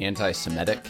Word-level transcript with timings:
anti 0.00 0.32
Semitic? 0.32 0.80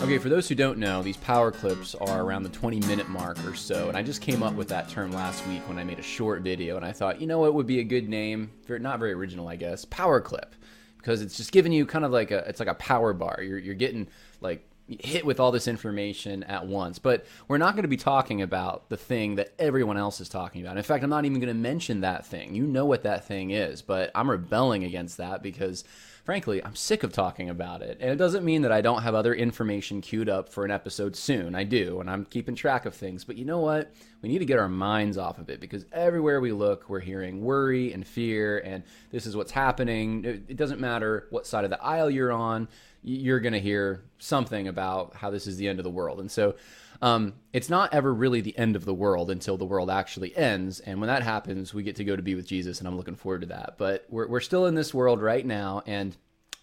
Okay, 0.00 0.18
for 0.18 0.28
those 0.28 0.48
who 0.48 0.54
don't 0.54 0.78
know, 0.78 1.02
these 1.02 1.16
power 1.16 1.50
clips 1.50 1.94
are 1.96 2.22
around 2.22 2.42
the 2.42 2.48
20 2.48 2.80
minute 2.86 3.08
mark 3.08 3.36
or 3.44 3.54
so, 3.54 3.88
and 3.88 3.96
I 3.96 4.02
just 4.02 4.22
came 4.22 4.42
up 4.42 4.54
with 4.54 4.68
that 4.68 4.88
term 4.88 5.10
last 5.10 5.46
week 5.48 5.60
when 5.68 5.78
I 5.78 5.84
made 5.84 5.98
a 5.98 6.02
short 6.02 6.42
video, 6.42 6.76
and 6.76 6.84
I 6.84 6.92
thought, 6.92 7.20
you 7.20 7.26
know 7.26 7.40
what 7.40 7.52
would 7.54 7.66
be 7.66 7.80
a 7.80 7.84
good 7.84 8.08
name? 8.08 8.50
Not 8.68 9.00
very 9.00 9.12
original, 9.12 9.48
I 9.48 9.56
guess. 9.56 9.84
Power 9.84 10.20
clip, 10.20 10.54
because 10.96 11.20
it's 11.20 11.36
just 11.36 11.52
giving 11.52 11.72
you 11.72 11.84
kind 11.84 12.04
of 12.04 12.10
like 12.10 12.30
a, 12.30 12.38
it's 12.48 12.60
like 12.60 12.68
a 12.68 12.74
power 12.74 13.12
bar. 13.12 13.40
You're, 13.42 13.58
you're 13.58 13.74
getting 13.74 14.08
like 14.40 14.64
hit 14.88 15.24
with 15.24 15.38
all 15.38 15.52
this 15.52 15.68
information 15.68 16.42
at 16.44 16.66
once. 16.66 16.98
But 16.98 17.26
we're 17.46 17.58
not 17.58 17.74
going 17.74 17.82
to 17.82 17.88
be 17.88 17.96
talking 17.96 18.42
about 18.42 18.88
the 18.88 18.96
thing 18.96 19.36
that 19.36 19.52
everyone 19.58 19.96
else 19.96 20.20
is 20.20 20.28
talking 20.28 20.62
about. 20.62 20.76
In 20.76 20.82
fact, 20.82 21.04
I'm 21.04 21.10
not 21.10 21.24
even 21.24 21.40
going 21.40 21.48
to 21.48 21.54
mention 21.54 22.00
that 22.00 22.26
thing. 22.26 22.54
You 22.54 22.64
know 22.66 22.86
what 22.86 23.02
that 23.02 23.26
thing 23.26 23.50
is, 23.50 23.82
but 23.82 24.10
I'm 24.14 24.30
rebelling 24.30 24.84
against 24.84 25.18
that 25.18 25.42
because 25.42 25.84
frankly, 26.28 26.62
I'm 26.62 26.76
sick 26.76 27.04
of 27.04 27.12
talking 27.14 27.48
about 27.48 27.80
it. 27.80 27.96
And 28.02 28.10
it 28.10 28.16
doesn't 28.16 28.44
mean 28.44 28.60
that 28.60 28.70
I 28.70 28.82
don't 28.82 29.00
have 29.00 29.14
other 29.14 29.34
information 29.34 30.02
queued 30.02 30.28
up 30.28 30.50
for 30.50 30.66
an 30.66 30.70
episode 30.70 31.16
soon. 31.16 31.54
I 31.54 31.64
do, 31.64 32.00
and 32.00 32.10
I'm 32.10 32.26
keeping 32.26 32.54
track 32.54 32.84
of 32.84 32.94
things. 32.94 33.24
But 33.24 33.38
you 33.38 33.46
know 33.46 33.60
what? 33.60 33.94
We 34.20 34.28
need 34.28 34.40
to 34.40 34.44
get 34.44 34.58
our 34.58 34.68
minds 34.68 35.16
off 35.16 35.38
of 35.38 35.48
it 35.48 35.58
because 35.58 35.86
everywhere 35.90 36.42
we 36.42 36.52
look, 36.52 36.90
we're 36.90 37.00
hearing 37.00 37.40
worry 37.40 37.94
and 37.94 38.06
fear, 38.06 38.58
and 38.58 38.84
this 39.10 39.24
is 39.24 39.36
what's 39.36 39.52
happening. 39.52 40.22
It 40.26 40.58
doesn't 40.58 40.80
matter 40.80 41.28
what 41.30 41.46
side 41.46 41.64
of 41.64 41.70
the 41.70 41.82
aisle 41.82 42.10
you're 42.10 42.30
on, 42.30 42.68
you're 43.02 43.40
going 43.40 43.54
to 43.54 43.60
hear 43.60 44.02
something 44.18 44.68
about 44.68 45.14
how 45.14 45.30
this 45.30 45.46
is 45.46 45.56
the 45.56 45.66
end 45.66 45.80
of 45.80 45.84
the 45.84 45.90
world. 45.90 46.20
And 46.20 46.30
so, 46.30 46.56
um, 47.00 47.34
it's 47.52 47.68
not 47.68 47.94
ever 47.94 48.12
really 48.12 48.40
the 48.40 48.56
end 48.58 48.74
of 48.76 48.84
the 48.84 48.94
world 48.94 49.30
until 49.30 49.56
the 49.56 49.64
world 49.64 49.90
actually 49.90 50.36
ends. 50.36 50.80
And 50.80 51.00
when 51.00 51.08
that 51.08 51.22
happens, 51.22 51.72
we 51.72 51.82
get 51.82 51.96
to 51.96 52.04
go 52.04 52.16
to 52.16 52.22
be 52.22 52.34
with 52.34 52.46
Jesus, 52.46 52.78
and 52.78 52.88
I'm 52.88 52.96
looking 52.96 53.14
forward 53.14 53.42
to 53.42 53.46
that. 53.48 53.74
But 53.78 54.06
we're, 54.08 54.26
we're 54.26 54.40
still 54.40 54.66
in 54.66 54.74
this 54.74 54.92
world 54.92 55.20
right 55.20 55.46
now, 55.46 55.82
and 55.86 56.16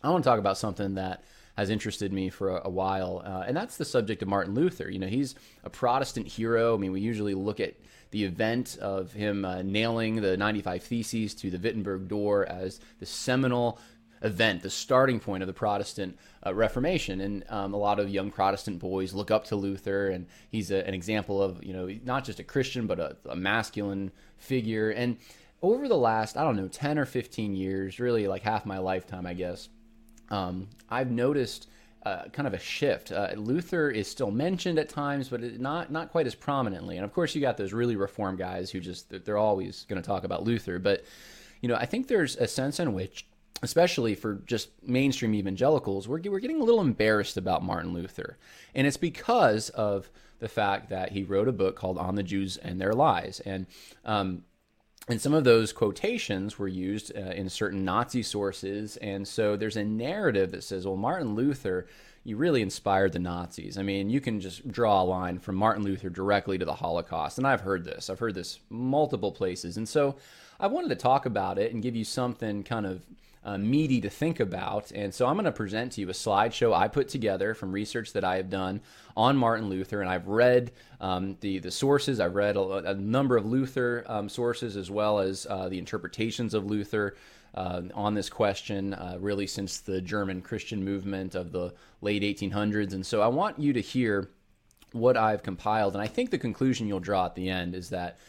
I 0.04 0.10
want 0.10 0.24
to 0.24 0.30
talk 0.30 0.40
about 0.40 0.58
something 0.58 0.96
that 0.96 1.24
has 1.58 1.70
interested 1.70 2.12
me 2.12 2.30
for 2.30 2.58
a, 2.58 2.64
a 2.66 2.70
while, 2.70 3.22
uh, 3.26 3.46
and 3.48 3.56
that's 3.56 3.78
the 3.78 3.86
subject 3.86 4.22
of 4.22 4.28
Martin 4.28 4.54
Luther. 4.54 4.90
You 4.90 5.00
know, 5.00 5.08
he's 5.08 5.36
a 5.64 5.70
Protestant 5.70 6.28
hero. 6.28 6.76
I 6.76 6.78
mean, 6.78 6.92
we 6.92 7.00
usually 7.00 7.34
look 7.34 7.62
at 7.62 7.76
the 8.12 8.26
event 8.26 8.78
of 8.82 9.14
him 9.14 9.46
uh, 9.46 9.62
nailing 9.62 10.18
the 10.18 10.38
95 10.38 10.84
Theses 10.84 11.34
to 11.36 11.50
the 11.50 11.58
Wittenberg 11.58 12.08
door 12.08 12.46
as 12.46 12.80
the 13.00 13.06
seminal 13.06 13.80
event, 14.26 14.64
the 14.64 14.70
starting 14.70 15.20
point 15.20 15.44
of 15.44 15.48
the 15.48 15.54
Protestant 15.54 16.18
uh, 16.46 16.54
Reformation. 16.54 17.22
And 17.22 17.44
um, 17.50 17.74
a 17.74 17.78
lot 17.78 18.00
of 18.00 18.10
young 18.10 18.32
Protestant 18.32 18.80
boys 18.80 19.14
look 19.14 19.32
up 19.32 19.46
to 19.46 19.56
Luther, 19.56 20.10
and 20.10 20.26
he's 20.50 20.72
a, 20.72 20.86
an 20.88 20.94
example 20.94 21.42
of, 21.42 21.64
you 21.64 21.74
know, 21.74 21.90
not 22.04 22.26
just 22.26 22.40
a 22.40 22.44
Christian, 22.44 22.88
but 22.88 23.00
a, 23.00 23.16
a 23.30 23.36
masculine 23.36 24.12
figure. 24.38 24.90
And 24.90 25.18
over 25.62 25.88
the 25.88 25.98
last, 25.98 26.38
I 26.38 26.44
don't 26.44 26.56
know, 26.56 26.68
10 26.68 26.98
or 26.98 27.06
15 27.06 27.56
years, 27.56 28.00
really 28.00 28.28
like 28.28 28.42
half 28.42 28.66
my 28.66 28.80
lifetime, 28.80 29.26
I 29.26 29.34
guess, 29.34 29.70
um, 30.30 30.68
I've 30.90 31.12
noticed. 31.12 31.70
Uh, 32.04 32.28
kind 32.30 32.48
of 32.48 32.54
a 32.54 32.60
shift. 32.60 33.12
Uh, 33.12 33.32
Luther 33.36 33.90
is 33.90 34.08
still 34.08 34.30
mentioned 34.30 34.78
at 34.78 34.88
times, 34.88 35.28
but 35.28 35.42
not 35.60 35.92
not 35.92 36.12
quite 36.12 36.28
as 36.28 36.36
prominently. 36.36 36.98
And 36.98 37.04
of 37.04 37.12
course, 37.12 37.34
you 37.34 37.42
got 37.42 37.58
those 37.58 37.74
really 37.74 37.96
reform 37.96 38.36
guys 38.36 38.70
who 38.70 38.80
just 38.80 39.10
they're 39.26 39.40
always 39.40 39.88
going 39.90 40.00
to 40.00 40.06
talk 40.06 40.24
about 40.24 40.44
Luther. 40.44 40.78
But 40.78 41.04
you 41.62 41.68
know, 41.68 41.74
I 41.74 41.88
think 41.88 42.08
there's 42.08 42.36
a 42.36 42.48
sense 42.48 42.80
in 42.80 42.94
which 42.94 43.26
especially 43.62 44.16
for 44.16 44.36
just 44.46 44.70
mainstream 44.84 45.34
evangelicals, 45.34 46.08
we're, 46.08 46.22
we're 46.26 46.40
getting 46.40 46.62
a 46.62 46.64
little 46.64 46.82
embarrassed 46.82 47.38
about 47.38 47.64
Martin 47.64 47.94
Luther. 47.94 48.38
And 48.74 48.86
it's 48.86 48.98
because 48.98 49.70
of 49.70 50.10
the 50.40 50.48
fact 50.48 50.90
that 50.90 51.12
he 51.12 51.24
wrote 51.24 51.48
a 51.48 51.54
book 51.54 51.76
called 51.76 51.98
On 51.98 52.16
the 52.16 52.24
Jews 52.24 52.58
and 52.58 52.80
Their 52.80 52.94
Lies. 52.94 53.40
And, 53.46 53.66
um, 54.04 54.44
and 55.08 55.22
some 55.22 55.34
of 55.34 55.44
those 55.44 55.72
quotations 55.72 56.60
were 56.60 56.68
used 56.68 57.16
uh, 57.16 57.32
in 57.32 57.48
certain 57.48 57.86
Nazi 57.86 58.24
sources. 58.24 58.98
And 58.98 59.28
so 59.28 59.56
there's 59.56 59.78
a 59.78 59.84
narrative 59.84 60.52
that 60.52 60.64
says, 60.64 60.86
well, 60.86 60.98
Martin 60.98 61.36
Luther, 61.36 61.88
you 62.24 62.38
really 62.38 62.64
inspired 62.64 63.14
the 63.14 63.20
Nazis. 63.20 63.78
I 63.78 63.84
mean, 63.84 64.10
you 64.10 64.20
can 64.20 64.42
just 64.42 64.70
draw 64.70 65.02
a 65.02 65.06
line 65.06 65.40
from 65.40 65.56
Martin 65.56 65.84
Luther 65.84 66.10
directly 66.10 66.58
to 66.58 66.66
the 66.66 66.74
Holocaust. 66.74 67.38
And 67.38 67.46
I've 67.46 67.62
heard 67.62 67.86
this, 67.86 68.10
I've 68.10 68.20
heard 68.20 68.36
this 68.36 68.60
multiple 68.70 69.32
places. 69.32 69.78
And 69.78 69.88
so 69.88 70.16
I 70.60 70.68
wanted 70.68 70.90
to 70.90 70.96
talk 70.96 71.26
about 71.26 71.60
it 71.60 71.72
and 71.72 71.84
give 71.84 71.96
you 71.96 72.04
something 72.04 72.64
kind 72.64 72.88
of 72.88 73.06
uh, 73.46 73.58
meaty 73.58 74.02
to 74.02 74.10
think 74.10 74.40
about. 74.40 74.92
And 74.92 75.14
so 75.14 75.28
I'm 75.28 75.36
going 75.36 75.46
to 75.46 75.52
present 75.52 75.94
to 75.94 76.02
you 76.02 76.10
a 76.10 76.14
slideshow 76.14 76.76
I 76.76 76.88
put 76.88 77.08
together 77.08 77.54
from 77.54 77.72
research 77.72 78.12
that 78.14 78.24
I 78.24 78.38
have 78.38 78.50
done 78.50 78.82
on 79.16 79.38
Martin 79.38 79.70
Luther. 79.70 80.02
And 80.02 80.10
I've 80.10 80.28
read 80.28 80.72
um, 81.00 81.38
the, 81.42 81.60
the 81.60 81.72
sources, 81.72 82.20
I've 82.20 82.36
read 82.36 82.58
a, 82.58 82.62
a 82.62 82.96
number 82.96 83.38
of 83.38 83.46
Luther 83.46 84.04
um, 84.08 84.28
sources 84.28 84.76
as 84.76 84.90
well 84.90 85.20
as 85.20 85.46
uh, 85.50 85.70
the 85.70 85.78
interpretations 85.78 86.54
of 86.54 86.66
Luther. 86.66 87.16
Uh, 87.54 87.84
on 87.94 88.14
this 88.14 88.30
question, 88.30 88.94
uh, 88.96 89.16
really 89.18 89.48
since 89.48 89.80
the 89.80 90.02
German 90.02 90.42
Christian 90.42 90.84
movement 90.84 91.36
of 91.36 91.54
the 91.54 91.74
late 92.02 92.22
1800s. 92.22 92.92
And 92.92 93.06
so 93.06 93.22
I 93.22 93.28
want 93.28 93.58
you 93.58 93.72
to 93.72 93.80
hear 93.80 94.30
what 94.92 95.16
I've 95.16 95.42
compiled. 95.42 95.94
And 95.94 96.02
I 96.02 96.08
think 96.08 96.32
the 96.32 96.38
conclusion 96.38 96.86
you'll 96.86 97.00
draw 97.00 97.28
at 97.28 97.36
the 97.36 97.48
end 97.48 97.74
is 97.74 97.92
that 97.92 98.20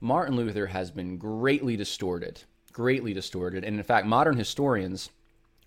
Martin 0.00 0.36
Luther 0.36 0.66
has 0.66 0.90
been 0.90 1.16
greatly 1.16 1.74
distorted 1.74 2.42
greatly 2.76 3.14
distorted. 3.14 3.64
And 3.64 3.78
in 3.78 3.82
fact, 3.82 4.06
modern 4.06 4.36
historians 4.36 5.08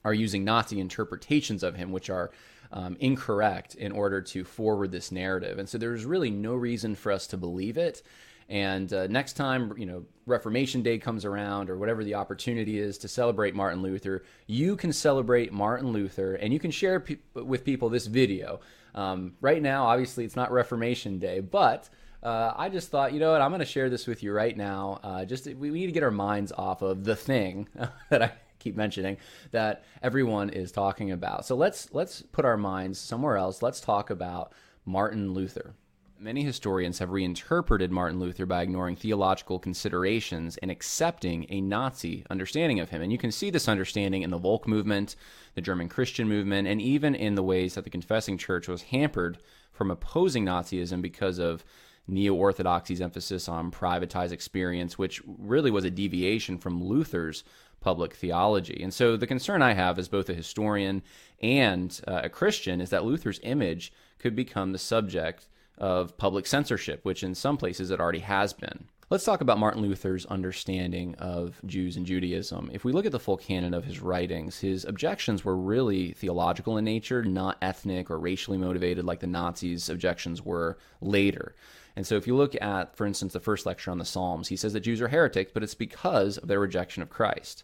are 0.06 0.14
using 0.14 0.44
Nazi 0.44 0.80
interpretations 0.80 1.64
of 1.64 1.76
him, 1.76 1.92
which 1.92 2.12
are 2.12 2.30
um, 2.72 2.98
incorrect 3.00 3.74
in 3.74 3.92
order 3.92 4.22
to 4.22 4.44
forward 4.44 4.92
this 4.92 5.12
narrative. 5.12 5.58
And 5.58 5.68
so 5.68 5.80
there's 5.80 6.06
really 6.06 6.30
no 6.30 6.54
reason 6.54 6.94
for 6.94 7.12
us 7.12 7.26
to 7.28 7.36
believe 7.36 7.80
it. 7.80 8.04
And 8.48 8.94
uh, 8.94 9.08
next 9.08 9.34
time, 9.34 9.74
you 9.76 9.88
know, 9.88 10.06
Reformation 10.28 10.84
Day 10.84 11.00
comes 11.00 11.26
around 11.26 11.72
or 11.72 11.80
whatever 11.80 12.04
the 12.04 12.14
opportunity 12.14 12.78
is 12.78 13.00
to 13.00 13.08
celebrate 13.08 13.56
Martin 13.56 13.82
Luther, 13.82 14.24
you 14.46 14.76
can 14.76 14.94
celebrate 14.94 15.52
Martin 15.52 15.92
Luther 15.92 16.36
and 16.36 16.54
you 16.54 16.60
can 16.60 16.70
share 16.70 17.00
pe- 17.00 17.18
with 17.34 17.66
people 17.66 17.90
this 17.90 18.06
video. 18.06 18.60
Um, 18.94 19.34
right 19.42 19.64
now, 19.64 19.88
obviously, 19.88 20.26
it's 20.26 20.36
not 20.36 20.52
Reformation 20.52 21.18
Day, 21.18 21.40
but 21.40 21.90
uh, 22.22 22.54
I 22.56 22.70
just 22.70 22.90
thought, 22.90 23.14
you 23.14 23.20
know 23.20 23.32
what, 23.32 23.42
I'm 23.42 23.52
going 23.52 23.60
to 23.60 23.66
share 23.66 23.90
this 23.90 24.08
with 24.08 24.24
you 24.24 24.34
right 24.34 24.56
now. 24.56 25.00
Uh, 25.04 25.26
just 25.26 25.46
we, 25.46 25.72
we 25.72 25.80
need 25.80 25.88
to 25.88 25.92
get 25.92 26.04
our 26.04 26.12
minds 26.12 26.52
off 26.52 26.82
of 26.82 27.04
the 27.04 27.16
thing 27.16 27.68
that 28.10 28.22
I 28.22 28.32
keep 28.60 28.76
mentioning 28.76 29.18
that 29.52 29.86
everyone 30.04 30.50
is 30.50 30.72
talking 30.72 31.12
about. 31.12 31.46
So 31.46 31.56
let's 31.56 31.94
let's 31.94 32.22
put 32.22 32.46
our 32.46 32.58
minds 32.58 33.00
somewhere 33.00 33.38
else. 33.38 33.62
Let's 33.62 33.80
talk 33.80 34.10
about 34.10 34.54
Martin 34.86 35.34
Luther. 35.34 35.76
Many 36.22 36.44
historians 36.44 37.00
have 37.00 37.12
reinterpreted 37.12 37.94
Martin 37.94 38.20
Luther 38.20 38.46
by 38.46 38.62
ignoring 38.62 38.98
theological 38.98 39.58
considerations 39.58 40.58
and 40.58 40.70
accepting 40.70 41.46
a 41.48 41.62
Nazi 41.62 42.26
understanding 42.30 42.82
of 42.82 42.90
him. 42.90 43.02
And 43.02 43.10
you 43.10 43.18
can 43.18 43.32
see 43.32 43.50
this 43.50 43.70
understanding 43.70 44.24
in 44.24 44.30
the 44.30 44.38
Volk 44.38 44.68
movement, 44.68 45.16
the 45.56 45.62
German 45.62 45.88
Christian 45.88 46.28
movement, 46.28 46.68
and 46.68 46.82
even 46.82 47.16
in 47.16 47.36
the 47.36 47.44
ways 47.44 47.76
that 47.76 47.86
the 47.86 47.90
confessing 47.90 48.38
church 48.38 48.68
was 48.68 48.82
hampered 48.82 49.38
from 49.72 49.90
opposing 49.90 50.44
Nazism 50.44 51.02
because 51.02 51.40
of 51.40 51.64
neo 52.10 52.34
orthodoxy's 52.34 53.02
emphasis 53.02 53.48
on 53.48 53.72
privatized 53.72 54.32
experience, 54.32 54.98
which 54.98 55.22
really 55.26 55.72
was 55.72 55.86
a 55.86 55.92
deviation 55.92 56.58
from 56.58 56.84
Luther's 56.84 57.44
public 57.80 58.14
theology. 58.14 58.82
And 58.84 58.94
so 58.94 59.16
the 59.16 59.28
concern 59.28 59.62
I 59.62 59.74
have 59.74 59.98
as 59.98 60.08
both 60.08 60.30
a 60.30 60.34
historian 60.34 61.02
and 61.42 62.00
uh, 62.08 62.22
a 62.26 62.30
Christian 62.30 62.82
is 62.82 62.90
that 62.90 63.06
Luther's 63.06 63.40
image 63.44 63.94
could 64.18 64.36
become 64.36 64.72
the 64.72 64.78
subject 64.78 65.48
of 65.78 66.18
public 66.18 66.46
censorship, 66.46 67.06
which 67.06 67.24
in 67.24 67.34
some 67.34 67.58
places 67.58 67.90
it 67.90 68.00
already 68.00 68.20
has 68.20 68.54
been. 68.54 68.90
Let's 69.10 69.26
talk 69.26 69.42
about 69.42 69.58
Martin 69.58 69.82
Luther's 69.82 70.28
understanding 70.28 71.16
of 71.16 71.60
Jews 71.66 71.98
and 71.98 72.06
Judaism. 72.06 72.70
If 72.72 72.84
we 72.84 72.92
look 72.92 73.08
at 73.08 73.12
the 73.12 73.20
full 73.20 73.38
canon 73.38 73.74
of 73.74 73.86
his 73.86 74.02
writings, 74.02 74.60
his 74.60 74.86
objections 74.86 75.44
were 75.44 75.56
really 75.56 76.12
theological 76.12 76.78
in 76.78 76.86
nature, 76.86 77.24
not 77.24 77.58
ethnic 77.60 78.12
or 78.12 78.20
racially 78.20 78.60
motivated 78.60 79.06
like 79.06 79.20
the 79.20 79.26
Nazis' 79.26 79.90
objections 79.90 80.46
were 80.46 80.78
later. 81.02 81.56
And 81.96 82.06
so, 82.06 82.16
if 82.16 82.28
you 82.28 82.36
look 82.36 82.56
at, 82.62 82.96
for 82.96 83.06
instance, 83.06 83.34
the 83.34 83.40
first 83.40 83.66
lecture 83.66 83.92
on 83.92 83.98
the 83.98 84.06
Psalms, 84.06 84.48
he 84.48 84.56
says 84.56 84.74
that 84.74 84.82
Jews 84.82 85.02
are 85.02 85.08
heretics, 85.10 85.52
but 85.54 85.64
it's 85.64 85.74
because 85.74 86.38
of 86.38 86.48
their 86.48 86.60
rejection 86.60 87.04
of 87.04 87.10
Christ. 87.10 87.64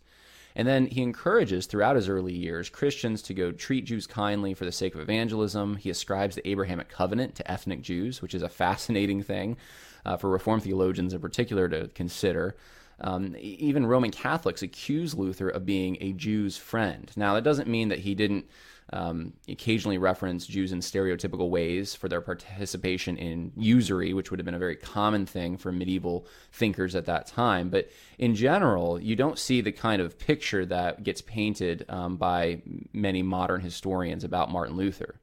And 0.55 0.67
then 0.67 0.87
he 0.87 1.01
encourages 1.01 1.65
throughout 1.65 1.97
his 1.97 2.07
early 2.07 2.33
years 2.33 2.69
Christians 2.69 3.21
to 3.23 3.33
go 3.33 3.51
treat 3.51 3.85
Jews 3.85 4.07
kindly 4.07 4.53
for 4.53 4.63
the 4.63 4.71
sake 4.71 4.95
of 4.95 5.01
evangelism. 5.01 5.75
He 5.75 5.89
ascribes 5.89 6.35
the 6.35 6.47
Abrahamic 6.47 6.87
covenant 6.87 7.35
to 7.35 7.51
ethnic 7.51 7.81
Jews, 7.81 8.21
which 8.21 8.33
is 8.33 8.41
a 8.41 8.49
fascinating 8.65 9.21
thing 9.21 9.57
uh, 10.05 10.17
for 10.17 10.29
Reformed 10.29 10.63
theologians 10.63 11.13
in 11.13 11.19
particular 11.19 11.67
to 11.67 11.89
consider. 11.89 12.55
Um, 13.01 13.35
even 13.37 13.85
Roman 13.85 14.11
Catholics 14.11 14.61
accuse 14.61 15.13
Luther 15.13 15.49
of 15.49 15.65
being 15.65 15.97
a 15.99 16.13
Jew's 16.13 16.55
friend. 16.55 17.11
Now, 17.17 17.33
that 17.33 17.43
doesn't 17.43 17.67
mean 17.67 17.89
that 17.89 17.99
he 17.99 18.15
didn't 18.15 18.45
um, 18.93 19.33
occasionally 19.47 19.97
reference 19.97 20.45
Jews 20.45 20.71
in 20.71 20.79
stereotypical 20.79 21.49
ways 21.49 21.95
for 21.95 22.07
their 22.07 22.21
participation 22.21 23.17
in 23.17 23.51
usury, 23.57 24.13
which 24.13 24.29
would 24.29 24.39
have 24.39 24.45
been 24.45 24.53
a 24.53 24.59
very 24.59 24.75
common 24.75 25.25
thing 25.25 25.57
for 25.57 25.71
medieval 25.71 26.27
thinkers 26.51 26.95
at 26.95 27.05
that 27.05 27.27
time. 27.27 27.69
But 27.69 27.89
in 28.17 28.35
general, 28.35 29.01
you 29.01 29.15
don't 29.15 29.39
see 29.39 29.61
the 29.61 29.71
kind 29.71 30.01
of 30.01 30.19
picture 30.19 30.65
that 30.67 31.03
gets 31.03 31.21
painted 31.21 31.85
um, 31.89 32.17
by 32.17 32.61
many 32.93 33.23
modern 33.23 33.61
historians 33.61 34.23
about 34.23 34.51
Martin 34.51 34.77
Luther. 34.77 35.15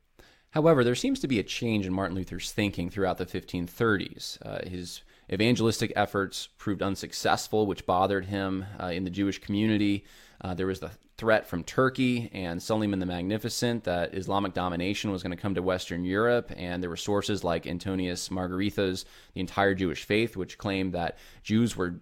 However, 0.51 0.85
there 0.85 0.95
seems 0.95 1.21
to 1.21 1.29
be 1.29 1.39
a 1.39 1.45
change 1.45 1.87
in 1.87 1.95
Martin 1.95 2.17
Luther's 2.17 2.53
thinking 2.53 2.91
throughout 2.91 3.17
the 3.17 3.27
1530s. 3.27 4.39
Uh, 4.45 4.69
his 4.69 5.03
evangelistic 5.33 5.93
efforts 5.97 6.49
proved 6.59 6.83
unsuccessful, 6.83 7.67
which 7.67 7.87
bothered 7.87 8.27
him 8.27 8.67
uh, 8.81 8.87
in 8.87 9.05
the 9.05 9.11
Jewish 9.11 9.39
community. 9.39 10.05
Uh, 10.41 10.55
there 10.55 10.67
was 10.67 10.81
the 10.81 10.91
threat 11.17 11.47
from 11.47 11.63
Turkey 11.63 12.31
and 12.33 12.63
Suleiman 12.63 12.99
the 12.99 13.07
Magnificent 13.07 13.85
that 13.85 14.15
Islamic 14.15 14.55
domination 14.55 15.11
was 15.11 15.23
going 15.23 15.31
to 15.31 15.41
come 15.41 15.55
to 15.55 15.63
Western 15.63 16.05
Europe, 16.05 16.53
and 16.57 16.83
there 16.83 16.91
were 16.91 16.97
sources 16.97 17.45
like 17.45 17.67
Antonius 17.67 18.31
Margaritha's 18.31 19.05
The 19.35 19.41
Entire 19.41 19.75
Jewish 19.75 20.05
Faith, 20.05 20.37
which 20.37 20.59
claimed 20.59 20.93
that 20.95 21.19
Jews 21.43 21.77
were 21.77 22.01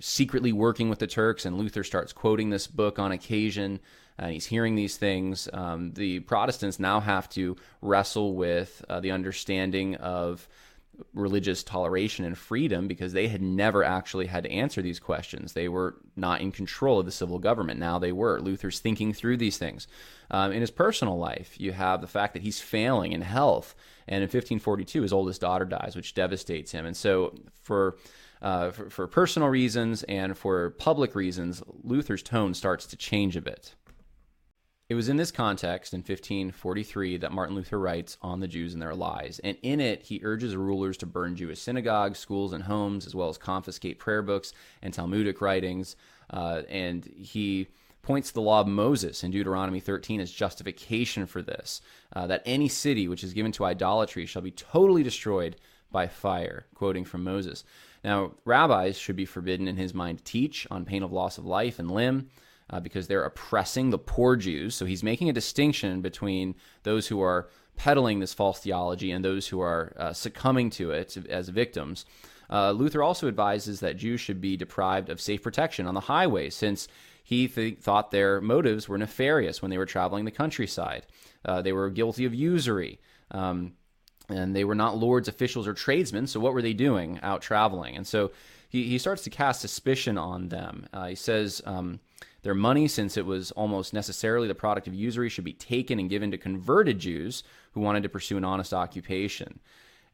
secretly 0.00 0.52
working 0.52 0.88
with 0.88 0.98
the 0.98 1.06
Turks, 1.06 1.44
and 1.44 1.58
Luther 1.58 1.84
starts 1.84 2.12
quoting 2.12 2.50
this 2.50 2.66
book 2.66 2.98
on 2.98 3.12
occasion 3.12 3.80
and 4.18 4.32
he's 4.32 4.46
hearing 4.46 4.74
these 4.74 4.96
things. 4.96 5.48
Um, 5.52 5.92
the 5.92 6.20
Protestants 6.20 6.78
now 6.78 7.00
have 7.00 7.28
to 7.30 7.56
wrestle 7.80 8.34
with 8.34 8.84
uh, 8.88 9.00
the 9.00 9.10
understanding 9.10 9.96
of 9.96 10.48
religious 11.14 11.62
toleration 11.62 12.24
and 12.24 12.36
freedom 12.36 12.88
because 12.88 13.12
they 13.12 13.28
had 13.28 13.42
never 13.42 13.84
actually 13.84 14.26
had 14.26 14.44
to 14.44 14.50
answer 14.50 14.82
these 14.82 15.00
questions. 15.00 15.52
They 15.52 15.68
were 15.68 15.96
not 16.16 16.40
in 16.40 16.52
control 16.52 17.00
of 17.00 17.06
the 17.06 17.12
civil 17.12 17.38
government. 17.38 17.80
Now 17.80 17.98
they 17.98 18.12
were. 18.12 18.40
Luther's 18.40 18.80
thinking 18.80 19.12
through 19.12 19.36
these 19.36 19.58
things. 19.58 19.86
Um, 20.30 20.52
in 20.52 20.60
his 20.60 20.70
personal 20.70 21.18
life, 21.18 21.60
you 21.60 21.72
have 21.72 22.00
the 22.00 22.06
fact 22.06 22.32
that 22.34 22.42
he's 22.42 22.60
failing 22.60 23.12
in 23.12 23.22
health. 23.22 23.74
And 24.08 24.16
in 24.16 24.22
1542, 24.22 25.02
his 25.02 25.12
oldest 25.12 25.40
daughter 25.40 25.64
dies, 25.64 25.94
which 25.94 26.14
devastates 26.14 26.72
him. 26.72 26.86
And 26.86 26.96
so, 26.96 27.34
for 27.62 27.96
uh, 28.42 28.72
for, 28.72 28.90
for 28.90 29.06
personal 29.06 29.48
reasons 29.48 30.02
and 30.04 30.36
for 30.36 30.70
public 30.70 31.14
reasons, 31.14 31.62
Luther's 31.84 32.24
tone 32.24 32.54
starts 32.54 32.86
to 32.86 32.96
change 32.96 33.36
a 33.36 33.40
bit. 33.40 33.74
It 34.92 34.94
was 34.94 35.08
in 35.08 35.16
this 35.16 35.30
context 35.30 35.94
in 35.94 36.00
1543 36.00 37.16
that 37.16 37.32
Martin 37.32 37.56
Luther 37.56 37.78
writes 37.78 38.18
on 38.20 38.40
the 38.40 38.46
Jews 38.46 38.74
and 38.74 38.82
their 38.82 38.94
lies. 38.94 39.40
And 39.42 39.56
in 39.62 39.80
it, 39.80 40.02
he 40.02 40.20
urges 40.22 40.54
rulers 40.54 40.98
to 40.98 41.06
burn 41.06 41.34
Jewish 41.34 41.60
synagogues, 41.62 42.18
schools, 42.18 42.52
and 42.52 42.64
homes, 42.64 43.06
as 43.06 43.14
well 43.14 43.30
as 43.30 43.38
confiscate 43.38 43.98
prayer 43.98 44.20
books 44.20 44.52
and 44.82 44.92
Talmudic 44.92 45.40
writings. 45.40 45.96
Uh, 46.28 46.60
and 46.68 47.06
he 47.06 47.68
points 48.02 48.28
to 48.28 48.34
the 48.34 48.42
law 48.42 48.60
of 48.60 48.66
Moses 48.66 49.24
in 49.24 49.30
Deuteronomy 49.30 49.80
13 49.80 50.20
as 50.20 50.30
justification 50.30 51.24
for 51.24 51.40
this 51.40 51.80
uh, 52.14 52.26
that 52.26 52.42
any 52.44 52.68
city 52.68 53.08
which 53.08 53.24
is 53.24 53.32
given 53.32 53.52
to 53.52 53.64
idolatry 53.64 54.26
shall 54.26 54.42
be 54.42 54.50
totally 54.50 55.02
destroyed 55.02 55.56
by 55.90 56.06
fire, 56.06 56.66
quoting 56.74 57.06
from 57.06 57.24
Moses. 57.24 57.64
Now, 58.04 58.32
rabbis 58.44 58.98
should 58.98 59.16
be 59.16 59.24
forbidden 59.24 59.68
in 59.68 59.78
his 59.78 59.94
mind 59.94 60.18
to 60.18 60.24
teach 60.24 60.66
on 60.70 60.84
pain 60.84 61.02
of 61.02 61.12
loss 61.12 61.38
of 61.38 61.46
life 61.46 61.78
and 61.78 61.90
limb 61.90 62.28
uh, 62.72 62.80
because 62.80 63.06
they're 63.06 63.24
oppressing 63.24 63.90
the 63.90 63.98
poor 63.98 64.34
Jews. 64.34 64.74
So 64.74 64.86
he's 64.86 65.02
making 65.02 65.28
a 65.28 65.32
distinction 65.32 66.00
between 66.00 66.54
those 66.82 67.06
who 67.06 67.20
are 67.20 67.48
peddling 67.76 68.18
this 68.18 68.34
false 68.34 68.60
theology 68.60 69.10
and 69.10 69.24
those 69.24 69.48
who 69.48 69.60
are 69.60 69.92
uh, 69.96 70.12
succumbing 70.12 70.70
to 70.70 70.90
it 70.90 71.16
as 71.28 71.48
victims. 71.48 72.04
Uh, 72.50 72.70
Luther 72.72 73.02
also 73.02 73.28
advises 73.28 73.80
that 73.80 73.96
Jews 73.96 74.20
should 74.20 74.40
be 74.40 74.56
deprived 74.56 75.08
of 75.08 75.20
safe 75.20 75.42
protection 75.42 75.86
on 75.86 75.94
the 75.94 76.00
highway 76.00 76.50
since 76.50 76.88
he 77.22 77.48
th- 77.48 77.78
thought 77.78 78.10
their 78.10 78.40
motives 78.40 78.88
were 78.88 78.98
nefarious 78.98 79.62
when 79.62 79.70
they 79.70 79.78
were 79.78 79.86
traveling 79.86 80.24
the 80.24 80.30
countryside. 80.30 81.06
Uh, 81.44 81.62
they 81.62 81.72
were 81.72 81.88
guilty 81.88 82.24
of 82.24 82.34
usury. 82.34 83.00
Um, 83.30 83.74
and 84.28 84.54
they 84.54 84.64
were 84.64 84.74
not 84.74 84.96
lords, 84.96 85.28
officials, 85.28 85.66
or 85.66 85.74
tradesmen. 85.74 86.26
So, 86.26 86.40
what 86.40 86.52
were 86.52 86.62
they 86.62 86.74
doing 86.74 87.18
out 87.22 87.42
traveling? 87.42 87.96
And 87.96 88.06
so 88.06 88.30
he, 88.68 88.84
he 88.84 88.98
starts 88.98 89.22
to 89.24 89.30
cast 89.30 89.60
suspicion 89.60 90.16
on 90.16 90.48
them. 90.48 90.86
Uh, 90.92 91.06
he 91.06 91.14
says, 91.14 91.60
um, 91.66 92.00
their 92.42 92.54
money, 92.54 92.88
since 92.88 93.16
it 93.16 93.24
was 93.24 93.52
almost 93.52 93.92
necessarily 93.92 94.48
the 94.48 94.54
product 94.54 94.88
of 94.88 94.94
usury, 94.94 95.28
should 95.28 95.44
be 95.44 95.52
taken 95.52 95.98
and 95.98 96.10
given 96.10 96.30
to 96.32 96.38
converted 96.38 96.98
Jews 96.98 97.44
who 97.72 97.80
wanted 97.80 98.02
to 98.02 98.08
pursue 98.08 98.36
an 98.36 98.44
honest 98.44 98.74
occupation. 98.74 99.60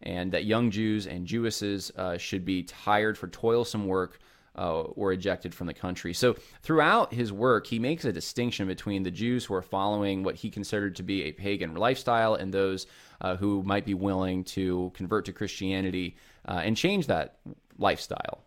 And 0.03 0.33
that 0.33 0.45
young 0.45 0.71
Jews 0.71 1.07
and 1.07 1.27
Jewesses 1.27 1.91
uh, 1.97 2.19
should 2.19 2.45
be 2.45 2.63
tired 2.63 3.19
for 3.19 3.29
toilsome 3.29 3.87
work 3.87 4.21
uh, 4.57 4.81
or 4.81 5.13
ejected 5.13 5.55
from 5.55 5.67
the 5.67 5.75
country. 5.75 6.13
So, 6.13 6.37
throughout 6.63 7.15
his 7.15 7.33
work, 7.33 7.67
he 7.67 7.79
makes 7.79 8.05
a 8.05 8.13
distinction 8.13 8.67
between 8.67 9.05
the 9.05 9.11
Jews 9.11 9.45
who 9.45 9.55
are 9.55 9.63
following 9.63 10.23
what 10.23 10.35
he 10.35 10.51
considered 10.51 10.97
to 10.97 11.03
be 11.03 11.25
a 11.25 11.33
pagan 11.33 11.75
lifestyle 11.75 12.35
and 12.35 12.53
those 12.53 12.87
uh, 13.21 13.37
who 13.37 13.63
might 13.63 13.85
be 13.85 13.95
willing 13.95 14.45
to 14.45 14.91
convert 14.95 15.25
to 15.27 15.33
Christianity 15.33 16.17
uh, 16.47 16.61
and 16.65 16.77
change 16.77 17.07
that 17.07 17.37
lifestyle. 17.79 18.43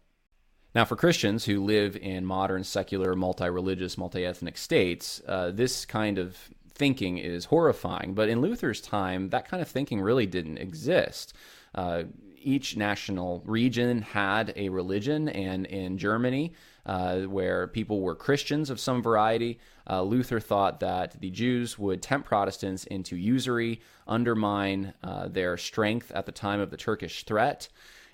Now, 0.73 0.85
for 0.85 0.95
Christians 0.95 1.45
who 1.45 1.63
live 1.63 1.97
in 1.97 2.25
modern, 2.25 2.63
secular, 2.63 3.15
multi 3.15 3.49
religious, 3.49 3.97
multi 3.97 4.25
ethnic 4.25 4.57
states, 4.57 5.21
uh, 5.27 5.51
this 5.51 5.85
kind 5.85 6.17
of 6.17 6.37
thinking 6.73 7.17
is 7.17 7.45
horrifying. 7.45 8.13
But 8.13 8.29
in 8.29 8.41
Luther's 8.41 8.79
time, 8.79 9.29
that 9.29 9.47
kind 9.47 9.61
of 9.61 9.67
thinking 9.67 10.01
really 10.01 10.25
didn't 10.25 10.59
exist. 10.59 11.33
Uh, 11.75 12.03
each 12.37 12.75
national 12.75 13.43
region 13.45 14.01
had 14.01 14.53
a 14.55 14.69
religion, 14.69 15.29
and 15.29 15.65
in 15.67 15.97
Germany, 15.97 16.53
uh, 16.85 17.19
where 17.21 17.67
people 17.67 18.01
were 18.01 18.15
Christians 18.15 18.69
of 18.69 18.79
some 18.79 19.03
variety, 19.03 19.59
uh, 19.89 20.01
Luther 20.01 20.39
thought 20.39 20.79
that 20.79 21.19
the 21.19 21.29
Jews 21.29 21.77
would 21.77 22.01
tempt 22.01 22.27
Protestants 22.27 22.85
into 22.85 23.15
usury, 23.15 23.81
undermine 24.07 24.93
uh, 25.03 25.27
their 25.27 25.57
strength 25.57 26.11
at 26.15 26.25
the 26.25 26.31
time 26.31 26.59
of 26.59 26.71
the 26.71 26.77
Turkish 26.77 27.23
threat, 27.25 27.67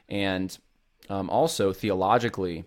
and 0.10 0.58
um, 1.10 1.30
also 1.30 1.74
theologically 1.74 2.66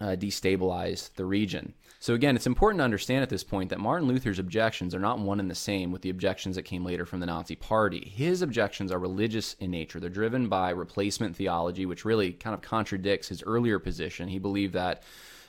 uh, 0.00 0.16
destabilize 0.16 1.12
the 1.14 1.24
region. 1.24 1.74
So, 2.02 2.14
again, 2.14 2.34
it's 2.34 2.46
important 2.46 2.80
to 2.80 2.84
understand 2.84 3.22
at 3.22 3.28
this 3.28 3.44
point 3.44 3.68
that 3.68 3.78
Martin 3.78 4.08
Luther's 4.08 4.38
objections 4.38 4.94
are 4.94 4.98
not 4.98 5.18
one 5.18 5.38
and 5.38 5.50
the 5.50 5.54
same 5.54 5.92
with 5.92 6.00
the 6.00 6.08
objections 6.08 6.56
that 6.56 6.62
came 6.62 6.82
later 6.82 7.04
from 7.04 7.20
the 7.20 7.26
Nazi 7.26 7.56
Party. 7.56 8.10
His 8.14 8.40
objections 8.40 8.90
are 8.90 8.98
religious 8.98 9.52
in 9.60 9.70
nature. 9.70 10.00
They're 10.00 10.08
driven 10.08 10.48
by 10.48 10.70
replacement 10.70 11.36
theology, 11.36 11.84
which 11.84 12.06
really 12.06 12.32
kind 12.32 12.54
of 12.54 12.62
contradicts 12.62 13.28
his 13.28 13.42
earlier 13.42 13.78
position. 13.78 14.28
He 14.28 14.38
believed 14.38 14.74
that. 14.74 15.02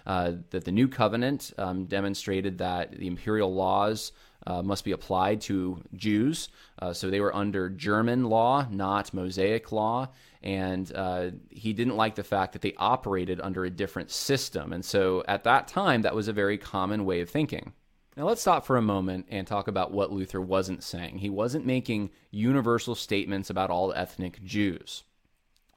Uh, 0.03 0.33
that 0.49 0.65
the 0.65 0.71
new 0.71 0.87
covenant 0.87 1.53
um, 1.59 1.85
demonstrated 1.85 2.57
that 2.57 2.91
the 2.91 3.05
imperial 3.05 3.53
laws 3.53 4.11
uh, 4.47 4.61
must 4.61 4.83
be 4.83 4.91
applied 4.91 5.41
to 5.41 5.81
Jews. 5.95 6.49
Uh, 6.79 6.93
so 6.93 7.09
they 7.09 7.21
were 7.21 7.35
under 7.35 7.69
German 7.69 8.25
law, 8.25 8.67
not 8.69 9.13
Mosaic 9.13 9.71
law 9.71 10.09
and 10.43 10.91
uh, 10.95 11.31
he 11.49 11.73
didn't 11.73 11.97
like 11.97 12.15
the 12.15 12.23
fact 12.23 12.53
that 12.53 12.61
they 12.61 12.73
operated 12.77 13.39
under 13.41 13.63
a 13.63 13.69
different 13.69 14.09
system. 14.09 14.73
And 14.73 14.83
so 14.83 15.23
at 15.27 15.43
that 15.43 15.67
time, 15.67 16.01
that 16.01 16.15
was 16.15 16.27
a 16.27 16.33
very 16.33 16.57
common 16.57 17.05
way 17.05 17.21
of 17.21 17.29
thinking. 17.29 17.73
Now, 18.17 18.25
let's 18.25 18.41
stop 18.41 18.65
for 18.65 18.75
a 18.75 18.81
moment 18.81 19.27
and 19.29 19.47
talk 19.47 19.67
about 19.67 19.91
what 19.91 20.11
Luther 20.11 20.41
wasn't 20.41 20.83
saying. 20.83 21.19
He 21.19 21.29
wasn't 21.29 21.65
making 21.65 22.09
universal 22.29 22.95
statements 22.95 23.49
about 23.49 23.69
all 23.69 23.93
ethnic 23.93 24.43
Jews. 24.43 25.03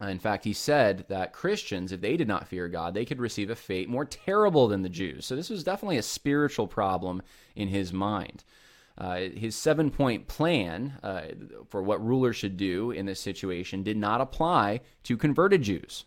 Uh, 0.02 0.06
in 0.06 0.18
fact, 0.18 0.44
he 0.44 0.52
said 0.52 1.04
that 1.08 1.32
Christians, 1.32 1.92
if 1.92 2.00
they 2.00 2.16
did 2.16 2.26
not 2.26 2.48
fear 2.48 2.68
God, 2.68 2.94
they 2.94 3.04
could 3.04 3.20
receive 3.20 3.48
a 3.48 3.54
fate 3.54 3.88
more 3.88 4.04
terrible 4.04 4.66
than 4.66 4.82
the 4.82 4.88
Jews. 4.88 5.24
So, 5.24 5.36
this 5.36 5.50
was 5.50 5.62
definitely 5.62 5.98
a 5.98 6.02
spiritual 6.02 6.66
problem 6.66 7.22
in 7.54 7.68
his 7.68 7.92
mind. 7.92 8.42
Uh, 8.96 9.28
his 9.34 9.56
seven 9.56 9.90
point 9.90 10.28
plan 10.28 10.94
uh, 11.02 11.22
for 11.68 11.82
what 11.82 12.04
rulers 12.04 12.36
should 12.36 12.56
do 12.56 12.92
in 12.92 13.06
this 13.06 13.20
situation 13.20 13.82
did 13.82 13.96
not 13.96 14.20
apply 14.20 14.80
to 15.02 15.16
converted 15.16 15.62
Jews. 15.62 16.04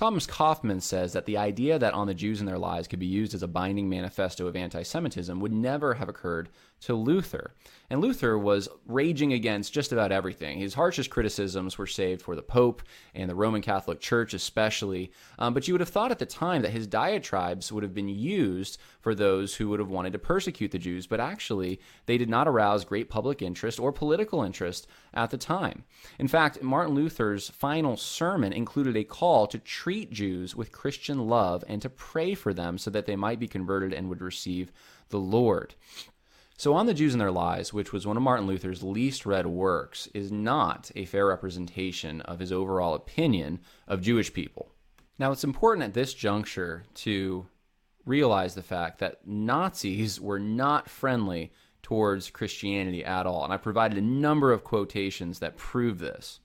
Thomas 0.00 0.26
Kaufmann 0.26 0.80
says 0.80 1.12
that 1.12 1.26
the 1.26 1.36
idea 1.36 1.78
that 1.78 1.92
On 1.92 2.06
the 2.06 2.14
Jews 2.14 2.40
and 2.40 2.48
Their 2.48 2.58
Lies 2.58 2.88
could 2.88 2.98
be 2.98 3.06
used 3.06 3.34
as 3.34 3.42
a 3.42 3.48
binding 3.48 3.88
manifesto 3.88 4.46
of 4.46 4.56
anti 4.56 4.82
Semitism 4.82 5.38
would 5.40 5.52
never 5.52 5.94
have 5.94 6.08
occurred 6.08 6.48
to 6.80 6.94
Luther. 6.94 7.54
And 7.90 8.00
Luther 8.00 8.38
was 8.38 8.68
raging 8.86 9.32
against 9.32 9.72
just 9.72 9.90
about 9.90 10.12
everything. 10.12 10.58
His 10.58 10.74
harshest 10.74 11.10
criticisms 11.10 11.76
were 11.76 11.88
saved 11.88 12.22
for 12.22 12.36
the 12.36 12.42
Pope 12.42 12.82
and 13.14 13.28
the 13.28 13.34
Roman 13.34 13.62
Catholic 13.62 13.98
Church, 14.00 14.32
especially. 14.32 15.10
Um, 15.38 15.54
but 15.54 15.66
you 15.66 15.74
would 15.74 15.80
have 15.80 15.88
thought 15.88 16.12
at 16.12 16.20
the 16.20 16.26
time 16.26 16.62
that 16.62 16.70
his 16.70 16.86
diatribes 16.86 17.72
would 17.72 17.82
have 17.82 17.94
been 17.94 18.08
used 18.08 18.78
for 19.00 19.14
those 19.14 19.56
who 19.56 19.68
would 19.68 19.80
have 19.80 19.88
wanted 19.88 20.12
to 20.12 20.20
persecute 20.20 20.70
the 20.70 20.78
Jews, 20.78 21.08
but 21.08 21.18
actually, 21.18 21.80
they 22.06 22.16
did 22.16 22.28
not 22.28 22.46
arouse 22.46 22.84
great 22.84 23.10
public 23.10 23.42
interest 23.42 23.80
or 23.80 23.92
political 23.92 24.44
interest 24.44 24.86
at 25.12 25.30
the 25.30 25.38
time. 25.38 25.84
In 26.18 26.28
fact, 26.28 26.62
Martin 26.62 26.94
Luther's 26.94 27.50
final 27.50 27.96
sermon 27.96 28.52
included 28.52 28.96
a 28.96 29.04
call 29.04 29.48
to 29.48 29.58
treat 29.58 30.12
Jews 30.12 30.54
with 30.54 30.70
Christian 30.70 31.28
love 31.28 31.64
and 31.66 31.82
to 31.82 31.90
pray 31.90 32.34
for 32.34 32.54
them 32.54 32.78
so 32.78 32.90
that 32.90 33.06
they 33.06 33.16
might 33.16 33.40
be 33.40 33.48
converted 33.48 33.92
and 33.92 34.08
would 34.08 34.22
receive 34.22 34.70
the 35.08 35.18
Lord. 35.18 35.74
So, 36.60 36.74
On 36.74 36.84
the 36.84 36.92
Jews 36.92 37.14
and 37.14 37.20
Their 37.22 37.30
Lies, 37.30 37.72
which 37.72 37.90
was 37.90 38.06
one 38.06 38.18
of 38.18 38.22
Martin 38.22 38.46
Luther's 38.46 38.82
least 38.82 39.24
read 39.24 39.46
works, 39.46 40.10
is 40.12 40.30
not 40.30 40.90
a 40.94 41.06
fair 41.06 41.24
representation 41.24 42.20
of 42.20 42.38
his 42.38 42.52
overall 42.52 42.92
opinion 42.92 43.60
of 43.88 44.02
Jewish 44.02 44.30
people. 44.34 44.70
Now, 45.18 45.32
it's 45.32 45.42
important 45.42 45.86
at 45.86 45.94
this 45.94 46.12
juncture 46.12 46.84
to 46.96 47.46
realize 48.04 48.54
the 48.54 48.62
fact 48.62 48.98
that 48.98 49.26
Nazis 49.26 50.20
were 50.20 50.38
not 50.38 50.90
friendly 50.90 51.50
towards 51.82 52.28
Christianity 52.28 53.02
at 53.06 53.26
all, 53.26 53.42
and 53.42 53.54
I 53.54 53.56
provided 53.56 53.96
a 53.96 54.02
number 54.02 54.52
of 54.52 54.62
quotations 54.62 55.38
that 55.38 55.56
prove 55.56 55.98
this. 55.98 56.40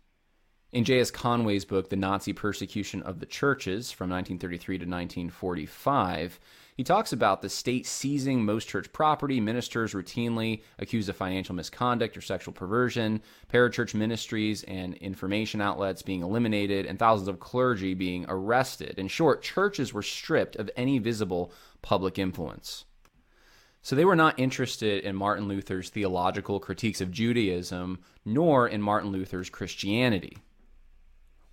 In 0.76 0.84
J.S. 0.84 1.10
Conway's 1.10 1.64
book, 1.64 1.90
The 1.90 1.96
Nazi 1.96 2.34
Persecution 2.34 3.02
of 3.04 3.22
the 3.22 3.26
Churches, 3.26 3.94
from 3.94 4.10
1933 4.10 4.80
to 4.80 4.84
1945, 4.84 6.38
he 6.76 6.84
talks 6.84 7.14
about 7.14 7.42
the 7.42 7.48
state 7.48 7.86
seizing 7.86 8.44
most 8.44 8.68
church 8.68 8.92
property, 8.92 9.40
ministers 9.40 9.94
routinely 9.94 10.64
accused 10.78 11.08
of 11.08 11.16
financial 11.16 11.56
misconduct 11.56 12.18
or 12.18 12.22
sexual 12.22 12.54
perversion, 12.54 13.22
parachurch 13.48 13.94
ministries 13.94 14.64
and 14.64 14.96
information 14.96 15.62
outlets 15.62 16.02
being 16.02 16.22
eliminated, 16.22 16.86
and 16.86 17.00
thousands 17.00 17.30
of 17.30 17.40
clergy 17.40 17.94
being 17.94 18.26
arrested. 18.28 19.00
In 19.00 19.08
short, 19.08 19.42
churches 19.42 19.94
were 19.94 20.04
stripped 20.04 20.58
of 20.58 20.70
any 20.76 21.00
visible 21.00 21.54
public 21.84 22.20
influence. 22.20 22.84
So 23.82 23.96
they 23.96 24.04
were 24.04 24.14
not 24.14 24.38
interested 24.38 25.06
in 25.06 25.16
Martin 25.16 25.48
Luther's 25.48 25.90
theological 25.90 26.60
critiques 26.60 27.00
of 27.00 27.12
Judaism, 27.12 28.00
nor 28.26 28.68
in 28.68 28.82
Martin 28.82 29.14
Luther's 29.14 29.50
Christianity. 29.50 30.36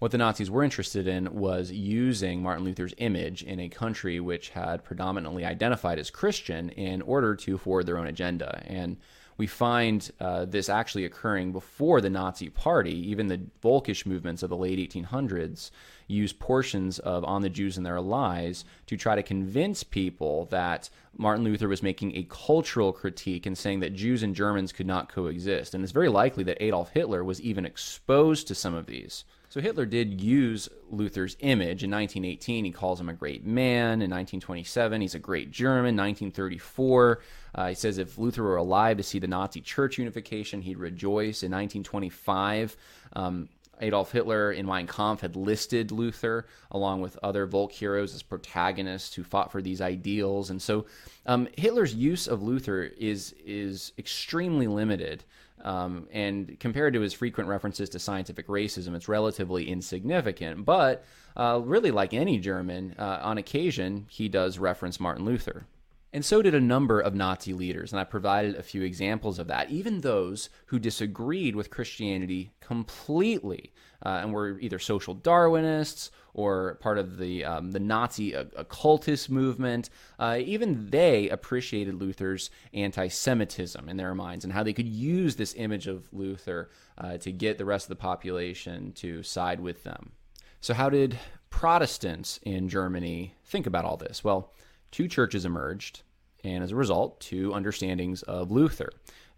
What 0.02 0.10
the 0.10 0.18
Nazis 0.18 0.50
were 0.50 0.64
interested 0.64 1.06
in 1.06 1.32
was 1.32 1.70
using 1.70 2.42
Martin 2.42 2.64
Luther's 2.64 2.92
image 2.96 3.44
in 3.44 3.60
a 3.60 3.68
country 3.68 4.18
which 4.18 4.48
had 4.48 4.82
predominantly 4.82 5.44
identified 5.44 6.00
as 6.00 6.10
Christian 6.10 6.70
in 6.70 7.02
order 7.02 7.36
to 7.36 7.56
forward 7.56 7.86
their 7.86 7.98
own 7.98 8.08
agenda. 8.08 8.64
And 8.66 8.96
we 9.36 9.46
find 9.46 10.10
uh, 10.18 10.46
this 10.46 10.68
actually 10.68 11.04
occurring 11.04 11.52
before 11.52 12.00
the 12.00 12.10
Nazi 12.10 12.48
Party. 12.48 13.10
Even 13.10 13.28
the 13.28 13.42
Volkish 13.62 14.04
movements 14.04 14.42
of 14.42 14.50
the 14.50 14.56
late 14.56 14.80
1800s 14.90 15.70
used 16.08 16.40
portions 16.40 16.98
of 16.98 17.22
On 17.22 17.42
the 17.42 17.48
Jews 17.48 17.76
and 17.76 17.86
Their 17.86 18.00
Lies 18.00 18.64
to 18.88 18.96
try 18.96 19.14
to 19.14 19.22
convince 19.22 19.84
people 19.84 20.46
that 20.46 20.90
Martin 21.16 21.44
Luther 21.44 21.68
was 21.68 21.80
making 21.80 22.16
a 22.16 22.26
cultural 22.28 22.92
critique 22.92 23.46
and 23.46 23.56
saying 23.56 23.78
that 23.78 23.94
Jews 23.94 24.24
and 24.24 24.34
Germans 24.34 24.72
could 24.72 24.88
not 24.88 25.08
coexist. 25.08 25.74
And 25.74 25.84
it's 25.84 25.92
very 25.92 26.08
likely 26.08 26.42
that 26.42 26.60
Adolf 26.60 26.90
Hitler 26.90 27.22
was 27.22 27.40
even 27.40 27.64
exposed 27.64 28.48
to 28.48 28.56
some 28.56 28.74
of 28.74 28.86
these. 28.86 29.22
So 29.52 29.60
Hitler 29.60 29.84
did 29.84 30.18
use 30.18 30.70
Luther's 30.90 31.36
image. 31.40 31.84
In 31.84 31.90
1918, 31.90 32.64
he 32.64 32.70
calls 32.70 32.98
him 32.98 33.10
a 33.10 33.12
great 33.12 33.44
man. 33.44 34.00
In 34.00 34.08
1927, 34.08 35.02
he's 35.02 35.14
a 35.14 35.18
great 35.18 35.50
German. 35.50 35.94
1934, 35.94 37.20
uh, 37.54 37.68
he 37.68 37.74
says 37.74 37.98
if 37.98 38.16
Luther 38.16 38.44
were 38.44 38.56
alive 38.56 38.96
to 38.96 39.02
see 39.02 39.18
the 39.18 39.26
Nazi 39.26 39.60
church 39.60 39.98
unification, 39.98 40.62
he'd 40.62 40.78
rejoice. 40.78 41.42
In 41.42 41.52
1925, 41.52 42.78
um, 43.12 43.50
Adolf 43.82 44.12
Hitler 44.12 44.52
in 44.52 44.64
Mein 44.64 44.86
Kampf 44.86 45.20
had 45.20 45.36
listed 45.36 45.90
Luther 45.90 46.46
along 46.70 47.02
with 47.02 47.18
other 47.22 47.44
Volk 47.44 47.72
heroes 47.72 48.14
as 48.14 48.22
protagonists 48.22 49.14
who 49.14 49.22
fought 49.22 49.52
for 49.52 49.60
these 49.60 49.82
ideals, 49.82 50.48
and 50.48 50.62
so 50.62 50.86
um, 51.26 51.46
Hitler's 51.58 51.94
use 51.94 52.26
of 52.26 52.42
Luther 52.42 52.84
is 52.84 53.34
is 53.44 53.92
extremely 53.98 54.66
limited. 54.66 55.24
Um, 55.62 56.08
and 56.12 56.58
compared 56.58 56.94
to 56.94 57.00
his 57.00 57.12
frequent 57.12 57.48
references 57.48 57.88
to 57.90 57.98
scientific 57.98 58.48
racism, 58.48 58.94
it's 58.94 59.08
relatively 59.08 59.68
insignificant. 59.68 60.64
But 60.64 61.04
uh, 61.36 61.60
really, 61.64 61.90
like 61.90 62.14
any 62.14 62.38
German, 62.38 62.94
uh, 62.98 63.20
on 63.22 63.38
occasion, 63.38 64.06
he 64.08 64.28
does 64.28 64.58
reference 64.58 64.98
Martin 64.98 65.24
Luther. 65.24 65.66
And 66.14 66.24
so 66.24 66.42
did 66.42 66.54
a 66.54 66.60
number 66.60 67.00
of 67.00 67.14
Nazi 67.14 67.54
leaders, 67.54 67.90
and 67.90 67.98
I 67.98 68.04
provided 68.04 68.56
a 68.56 68.62
few 68.62 68.82
examples 68.82 69.38
of 69.38 69.46
that, 69.46 69.70
even 69.70 70.00
those 70.00 70.50
who 70.66 70.78
disagreed 70.78 71.56
with 71.56 71.70
Christianity 71.70 72.52
completely 72.60 73.72
uh, 74.04 74.20
and 74.22 74.32
were 74.32 74.58
either 74.58 74.78
social 74.78 75.16
Darwinists 75.16 76.10
or 76.34 76.74
part 76.76 76.98
of 76.98 77.16
the, 77.16 77.44
um, 77.46 77.70
the 77.70 77.80
Nazi 77.80 78.34
occultist 78.34 79.30
movement. 79.30 79.88
Uh, 80.18 80.38
even 80.40 80.90
they 80.90 81.30
appreciated 81.30 81.94
Luther's 81.94 82.50
anti 82.74 83.08
Semitism 83.08 83.88
in 83.88 83.96
their 83.96 84.14
minds 84.14 84.44
and 84.44 84.52
how 84.52 84.62
they 84.62 84.72
could 84.74 84.88
use 84.88 85.36
this 85.36 85.54
image 85.56 85.86
of 85.86 86.12
Luther 86.12 86.70
uh, 86.98 87.16
to 87.18 87.32
get 87.32 87.56
the 87.56 87.64
rest 87.64 87.86
of 87.86 87.90
the 87.90 87.96
population 87.96 88.92
to 88.94 89.22
side 89.22 89.60
with 89.60 89.82
them. 89.84 90.12
So, 90.60 90.74
how 90.74 90.90
did 90.90 91.18
Protestants 91.50 92.38
in 92.42 92.68
Germany 92.68 93.34
think 93.44 93.66
about 93.66 93.84
all 93.84 93.96
this? 93.96 94.22
Well, 94.22 94.52
two 94.92 95.08
churches 95.08 95.44
emerged, 95.44 96.02
and 96.44 96.62
as 96.62 96.70
a 96.70 96.76
result, 96.76 97.20
two 97.20 97.52
understandings 97.52 98.22
of 98.22 98.52
Luther. 98.52 98.90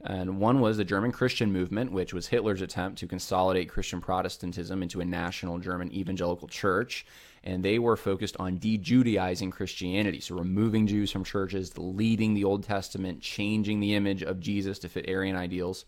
And 0.03 0.39
one 0.39 0.61
was 0.61 0.77
the 0.77 0.85
German 0.85 1.13
Christian 1.13 1.51
movement, 1.51 1.91
which 1.91 2.13
was 2.13 2.27
Hitler's 2.27 2.61
attempt 2.61 2.99
to 2.99 3.07
consolidate 3.07 3.71
Christian 3.71 4.03
Protestantism 4.03 4.83
into 4.83 5.01
a 5.01 5.05
national 5.05 5.59
German 5.59 5.91
evangelical 5.95 6.47
church. 6.49 7.07
And 7.43 7.65
they 7.65 7.79
were 7.79 7.97
focused 7.97 8.37
on 8.39 8.59
de 8.59 8.77
Judaizing 8.77 9.51
Christianity, 9.51 10.21
so 10.21 10.35
removing 10.35 10.87
Jews 10.87 11.11
from 11.11 11.25
churches, 11.25 11.71
deleting 11.71 12.35
the 12.35 12.45
Old 12.45 12.65
Testament, 12.65 13.23
changing 13.23 13.81
the 13.81 13.95
image 13.95 14.23
of 14.23 14.41
Jesus 14.41 14.79
to 14.81 14.89
fit 14.89 15.09
Aryan 15.09 15.37
ideals. 15.37 15.85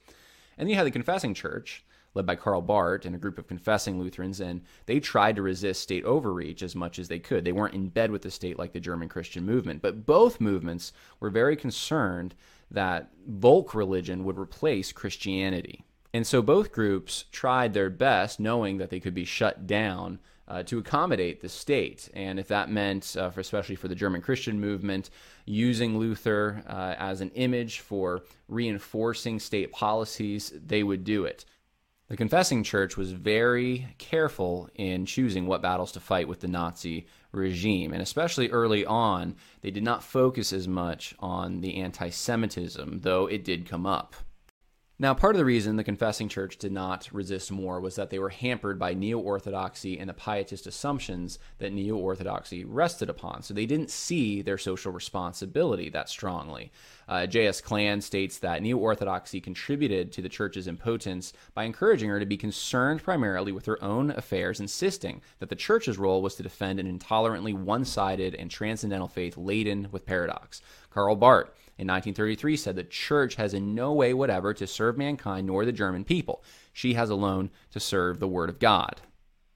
And 0.57 0.67
then 0.67 0.71
you 0.71 0.77
had 0.77 0.87
the 0.87 0.91
Confessing 0.91 1.35
Church, 1.35 1.85
led 2.17 2.27
by 2.27 2.35
Karl 2.35 2.63
Barth 2.63 3.05
and 3.05 3.15
a 3.15 3.19
group 3.19 3.39
of 3.39 3.47
confessing 3.47 4.01
Lutherans, 4.01 4.41
and 4.41 4.63
they 4.87 4.99
tried 4.99 5.37
to 5.37 5.43
resist 5.43 5.83
state 5.83 6.05
overreach 6.05 6.63
as 6.63 6.75
much 6.75 6.99
as 6.99 7.09
they 7.09 7.19
could. 7.19 7.45
They 7.45 7.53
weren't 7.53 7.75
in 7.75 7.89
bed 7.89 8.11
with 8.11 8.23
the 8.23 8.31
state 8.31 8.59
like 8.59 8.73
the 8.73 8.81
German 8.81 9.09
Christian 9.09 9.45
movement, 9.45 9.83
but 9.83 10.07
both 10.07 10.41
movements 10.41 10.93
were 11.21 11.31
very 11.31 11.57
concerned 11.57 12.35
that 12.71 13.11
Volk 13.29 13.75
religion 13.75 14.25
would 14.25 14.39
replace 14.39 14.91
Christianity. 14.91 15.85
And 16.13 16.27
so 16.27 16.41
both 16.41 16.73
groups 16.73 17.27
tried 17.31 17.75
their 17.75 17.91
best, 17.91 18.41
knowing 18.41 18.79
that 18.79 18.91
they 18.91 18.99
could 18.99 19.15
be 19.15 19.25
shut 19.25 19.67
down. 19.67 20.19
Uh, 20.49 20.63
to 20.63 20.79
accommodate 20.79 21.41
the 21.41 21.49
state. 21.49 22.09
And 22.15 22.39
if 22.39 22.47
that 22.47 22.71
meant, 22.71 23.17
uh, 23.19 23.31
for, 23.31 23.41
especially 23.41 23.75
for 23.75 23.89
the 23.89 23.97
German 23.97 24.21
Christian 24.21 24.61
movement, 24.61 25.11
using 25.45 25.99
Luther 25.99 26.63
uh, 26.69 26.95
as 26.99 27.21
an 27.21 27.31
image 27.31 27.81
for 27.81 28.23
reinforcing 28.47 29.41
state 29.41 29.73
policies, 29.73 30.53
they 30.65 30.85
would 30.85 31.03
do 31.03 31.25
it. 31.25 31.47
The 32.09 32.17
Confessing 32.17 32.63
Church 32.63 32.97
was 32.97 33.11
very 33.11 33.89
careful 33.99 34.71
in 34.77 35.07
choosing 35.07 35.47
what 35.47 35.61
battles 35.61 35.91
to 35.93 36.01
fight 36.01 36.29
with 36.29 36.39
the 36.39 36.47
Nazi 36.47 37.07
regime, 37.33 37.93
and 37.93 38.01
especially 38.01 38.49
early 38.49 38.87
on, 38.87 39.35
they 39.61 39.73
did 39.73 39.83
not 39.83 40.05
focus 40.05 40.53
as 40.53 40.69
much 40.69 41.17
on 41.19 41.63
the 41.63 41.77
anti 41.77 42.11
Semitism, 42.11 43.01
though 43.01 43.27
it 43.27 43.43
did 43.43 43.69
come 43.69 43.87
up. 43.87 44.15
Now, 44.99 45.13
part 45.13 45.35
of 45.35 45.39
the 45.39 45.45
reason 45.45 45.77
the 45.77 45.85
Confessing 45.85 46.31
Church 46.31 46.57
did 46.57 46.73
not 46.73 47.13
resist 47.13 47.53
more 47.53 47.81
was 47.83 47.97
that 47.97 48.09
they 48.09 48.19
were 48.19 48.31
hampered 48.31 48.79
by 48.79 48.95
neo 48.95 49.19
orthodoxy 49.19 49.99
and 49.99 50.09
the 50.09 50.15
pietist 50.15 50.67
assumptions 50.67 51.39
that 51.59 51.75
neo 51.75 51.97
orthodoxy 51.97 52.65
rested 52.65 53.11
upon. 53.11 53.43
So 53.43 53.53
they 53.53 53.67
didn't 53.67 53.91
see 53.91 54.41
their 54.41 54.57
social 54.57 54.93
responsibility 54.93 55.91
that 55.91 56.09
strongly. 56.09 56.73
Uh, 57.07 57.27
J.S. 57.27 57.61
Klan 57.61 58.01
states 58.01 58.39
that 58.39 58.63
neo 58.63 58.79
orthodoxy 58.79 59.39
contributed 59.39 60.13
to 60.13 60.23
the 60.23 60.31
church's 60.31 60.67
impotence 60.67 61.35
by 61.53 61.65
encouraging 61.65 62.09
her 62.09 62.19
to 62.19 62.25
be 62.25 62.39
concerned 62.39 63.03
primarily 63.03 63.53
with 63.53 63.67
her 63.67 63.83
own 63.85 64.13
affairs, 64.13 64.61
insisting 64.61 65.21
that 65.41 65.51
the 65.51 65.57
church's 65.57 65.99
role 65.99 66.23
was 66.23 66.37
to 66.37 66.43
defend 66.43 66.81
an 66.81 66.87
intolerantly 66.87 67.53
one 67.53 67.85
sided 67.85 68.35
and 68.35 68.51
transcendental 68.51 69.09
faith 69.09 69.37
laden 69.37 69.89
with 69.93 70.07
paradox. 70.07 70.63
Karl 70.89 71.17
Barth 71.17 71.51
in 71.79 71.87
1933 71.89 72.57
said 72.57 72.77
the 72.77 72.85
church 72.85 73.35
has 73.35 73.53
in 73.53 73.75
no 73.75 73.93
way 73.93 74.15
whatever 74.15 74.55
to 74.55 74.67
serve 74.67 74.97
mankind 74.97 75.47
nor 75.47 75.65
the 75.65 75.73
German 75.73 76.05
people. 76.05 76.43
She 76.73 76.95
has 76.95 77.11
alone 77.11 77.51
to 77.73 77.81
serve 77.81 78.19
the 78.19 78.29
Word 78.29 78.49
of 78.49 78.59
God. 78.59 79.03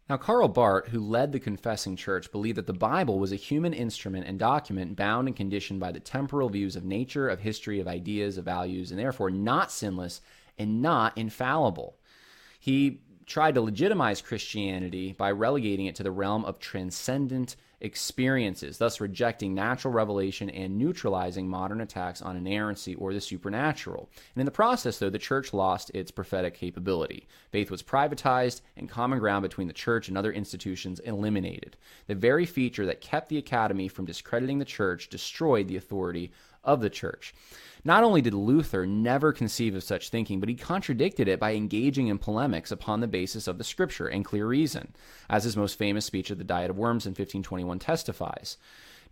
Now, 0.09 0.17
Karl 0.17 0.49
Barth, 0.49 0.89
who 0.89 0.99
led 0.99 1.31
the 1.31 1.39
Confessing 1.39 1.95
Church, 1.95 2.33
believed 2.33 2.59
that 2.59 2.67
the 2.67 2.73
Bible 2.73 3.21
was 3.21 3.31
a 3.31 3.37
human 3.37 3.73
instrument 3.73 4.27
and 4.27 4.41
document 4.41 4.97
bound 4.97 5.29
and 5.29 5.37
conditioned 5.37 5.79
by 5.79 5.93
the 5.93 6.01
temporal 6.01 6.49
views 6.49 6.75
of 6.75 6.85
nature, 6.85 7.29
of 7.29 7.39
history, 7.39 7.79
of 7.79 7.87
ideas, 7.87 8.37
of 8.37 8.45
values, 8.45 8.91
and 8.91 8.99
therefore 8.99 9.31
not 9.31 9.71
sinless 9.71 10.21
and 10.59 10.83
not 10.83 11.17
infallible. 11.17 11.97
He 12.59 13.03
tried 13.31 13.55
to 13.55 13.61
legitimize 13.61 14.21
Christianity 14.21 15.13
by 15.13 15.31
relegating 15.31 15.87
it 15.87 15.95
to 15.95 16.03
the 16.03 16.11
realm 16.11 16.45
of 16.45 16.59
transcendent 16.59 17.55
experiences, 17.81 18.77
thus 18.77 19.01
rejecting 19.01 19.55
natural 19.55 19.95
revelation 19.95 20.51
and 20.51 20.77
neutralizing 20.77 21.49
modern 21.49 21.81
attacks 21.81 22.21
on 22.21 22.37
inerrancy 22.37 22.97
or 22.97 23.15
the 23.15 23.21
supernatural. 23.21 24.11
And 24.35 24.41
in 24.41 24.47
the 24.47 24.51
process, 24.51 24.99
though, 24.99 25.11
the 25.11 25.19
church 25.19 25.55
lost 25.55 25.93
its 25.95 26.11
prophetic 26.11 26.55
capability. 26.55 27.29
Faith 27.53 27.71
was 27.71 27.85
privatized, 27.85 28.63
and 28.77 28.89
common 28.89 29.21
ground 29.21 29.43
between 29.43 29.69
the 29.69 29.73
church 29.73 30.09
and 30.09 30.19
other 30.19 30.33
institutions 30.33 30.99
eliminated. 31.01 31.77
The 32.09 32.17
very 32.17 32.47
feature 32.47 32.87
that 32.87 33.01
kept 33.01 33.29
the 33.29 33.39
academy 33.39 33.87
from 33.87 34.07
discrediting 34.07 34.59
the 34.59 34.65
church 34.65 35.09
destroyed 35.09 35.69
the 35.69 35.77
authority 35.77 36.33
of 36.65 36.81
the 36.81 36.91
church. 36.91 37.35
Not 37.85 38.05
only 38.05 38.21
did 38.21 38.35
Luther 38.35 38.87
never 38.87 39.33
conceive 39.33 39.75
of 39.75 39.83
such 39.83 40.11
thinking, 40.11 40.39
but 40.39 40.49
he 40.49 40.55
contradicted 40.55 41.29
it 41.29 41.41
by 41.41 41.55
engaging 41.55 42.09
in 42.09 42.19
polemics 42.19 42.71
upon 42.71 43.01
the 43.01 43.09
basis 43.09 43.47
of 43.47 43.57
the 43.57 43.65
scripture 43.65 44.07
and 44.07 44.25
clear 44.25 44.47
reason, 44.47 44.95
as 45.31 45.45
his 45.45 45.57
most 45.57 45.79
famous 45.79 46.05
speech 46.05 46.31
at 46.31 46.39
the 46.39 46.45
Diet 46.45 46.71
of 46.71 46.79
Worms 46.79 47.07
in 47.07 47.11
1521 47.11 47.79
testifies. 47.79 48.59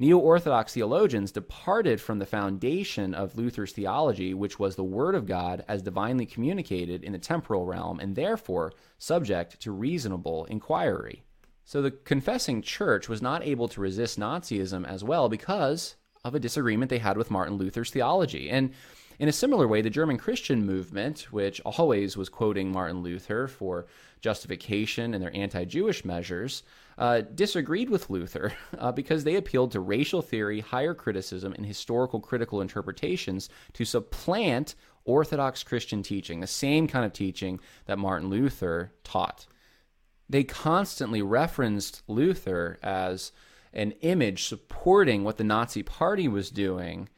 Neo 0.01 0.19
Orthodox 0.19 0.75
theologians 0.75 1.33
departed 1.33 2.01
from 2.01 2.21
the 2.21 2.27
foundation 2.27 3.15
of 3.15 3.37
Luther's 3.37 3.73
theology, 3.73 4.33
which 4.33 4.59
was 4.59 4.77
the 4.77 4.85
Word 4.85 5.17
of 5.17 5.27
God 5.27 5.65
as 5.67 5.83
divinely 5.83 6.25
communicated 6.25 7.03
in 7.03 7.13
the 7.13 7.19
temporal 7.19 7.65
realm 7.65 7.99
and 7.99 8.15
therefore 8.15 8.73
subject 8.99 9.59
to 9.61 9.73
reasonable 9.73 10.45
inquiry. 10.45 11.25
So 11.65 11.83
the 11.83 11.91
confessing 11.91 12.63
church 12.63 13.09
was 13.09 13.21
not 13.21 13.45
able 13.45 13.67
to 13.69 13.81
resist 13.81 14.21
Nazism 14.21 14.87
as 14.87 15.03
well 15.03 15.29
because 15.29 15.97
of 16.29 16.35
a 16.35 16.41
disagreement 16.41 16.91
they 16.91 16.99
had 16.99 17.17
with 17.17 17.31
Martin 17.31 17.57
Luther's 17.57 17.91
theology. 17.91 18.49
And 18.49 18.71
in 19.19 19.29
a 19.29 19.33
similar 19.33 19.67
way, 19.67 19.83
the 19.83 19.91
German 19.91 20.17
Christian 20.17 20.65
movement, 20.65 21.27
which 21.33 21.61
always 21.63 22.17
was 22.17 22.29
quoting 22.29 22.71
Martin 22.71 23.03
Luther 23.03 23.49
for 23.49 23.87
justification 24.21 25.13
and 25.13 25.23
their 25.23 25.35
anti 25.35 25.65
Jewish 25.65 26.05
measures, 26.05 26.63
uh, 26.99 27.23
disagreed 27.35 27.91
with 27.91 28.11
Luther 28.11 28.53
uh, 28.79 28.93
because 28.93 29.25
they 29.25 29.35
appealed 29.35 29.73
to 29.73 29.81
racial 29.81 30.23
theory, 30.23 30.61
higher 30.61 30.95
criticism, 30.95 31.53
and 31.53 31.67
historical 31.67 32.21
critical 32.21 32.61
interpretations 32.61 33.49
to 33.73 33.85
supplant 33.85 34.77
Orthodox 35.05 35.65
Christian 35.65 36.03
teaching, 36.03 36.41
the 36.41 36.47
same 36.47 36.87
kind 36.87 37.05
of 37.05 37.13
teaching 37.13 37.59
that 37.87 37.99
Martin 37.99 38.29
Luther 38.29 38.93
taught. 39.03 39.47
They 40.29 40.45
constantly 40.45 41.23
referenced 41.23 42.03
Luther 42.07 42.79
as 42.83 43.33
an 43.73 43.93
image 44.01 44.45
supporting 44.45 45.25
what 45.25 45.37
the 45.37 45.45
Nazi 45.45 45.83
Party 45.83 46.29
was 46.29 46.51
doing, 46.51 47.09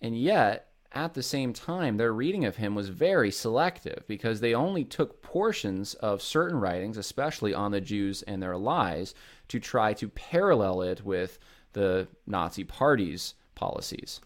and 0.00 0.18
yet 0.18 0.68
at 0.94 1.14
the 1.14 1.22
same 1.22 1.52
time, 1.52 1.96
their 1.96 2.12
reading 2.12 2.44
of 2.44 2.56
him 2.56 2.74
was 2.76 2.88
very 2.88 3.30
selective 3.32 4.04
because 4.06 4.40
they 4.40 4.54
only 4.54 4.84
took 4.84 5.22
portions 5.22 5.94
of 5.94 6.22
certain 6.22 6.60
writings, 6.60 6.96
especially 6.96 7.52
on 7.52 7.72
the 7.72 7.80
Jews 7.80 8.22
and 8.22 8.40
their 8.40 8.56
lies, 8.56 9.12
to 9.48 9.58
try 9.58 9.92
to 9.94 10.08
parallel 10.08 10.82
it 10.82 11.04
with 11.04 11.40
the 11.72 12.06
Nazi 12.26 12.62
Party's 12.62 13.34
policies. 13.56 14.20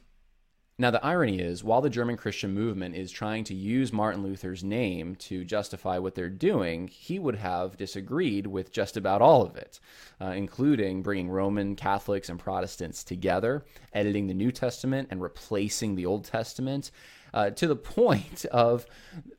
Now, 0.81 0.93
the 0.93 1.05
irony 1.05 1.41
is, 1.41 1.65
while 1.65 1.81
the 1.81 1.91
German 1.91 2.17
Christian 2.17 2.55
movement 2.55 2.95
is 2.95 3.11
trying 3.11 3.43
to 3.45 3.55
use 3.55 3.93
Martin 3.93 4.23
Luther's 4.23 4.63
name 4.63 5.17
to 5.17 5.45
justify 5.45 5.99
what 5.99 6.15
they're 6.15 6.29
doing, 6.29 6.87
he 6.87 7.19
would 7.19 7.35
have 7.35 7.77
disagreed 7.77 8.47
with 8.47 8.71
just 8.71 8.97
about 8.97 9.21
all 9.21 9.43
of 9.43 9.57
it, 9.57 9.81
uh, 10.21 10.27
including 10.27 11.03
bringing 11.03 11.31
Roman 11.31 11.75
Catholics 11.75 12.29
and 12.29 12.39
Protestants 12.39 13.03
together, 13.03 13.65
editing 13.93 14.29
the 14.29 14.35
New 14.35 14.53
Testament, 14.53 15.09
and 15.11 15.21
replacing 15.21 15.97
the 15.97 16.07
Old 16.07 16.25
Testament. 16.25 16.93
Uh, 17.35 17.51
to 17.51 17.67
the 17.67 17.77
point 17.77 18.45
of 18.47 18.87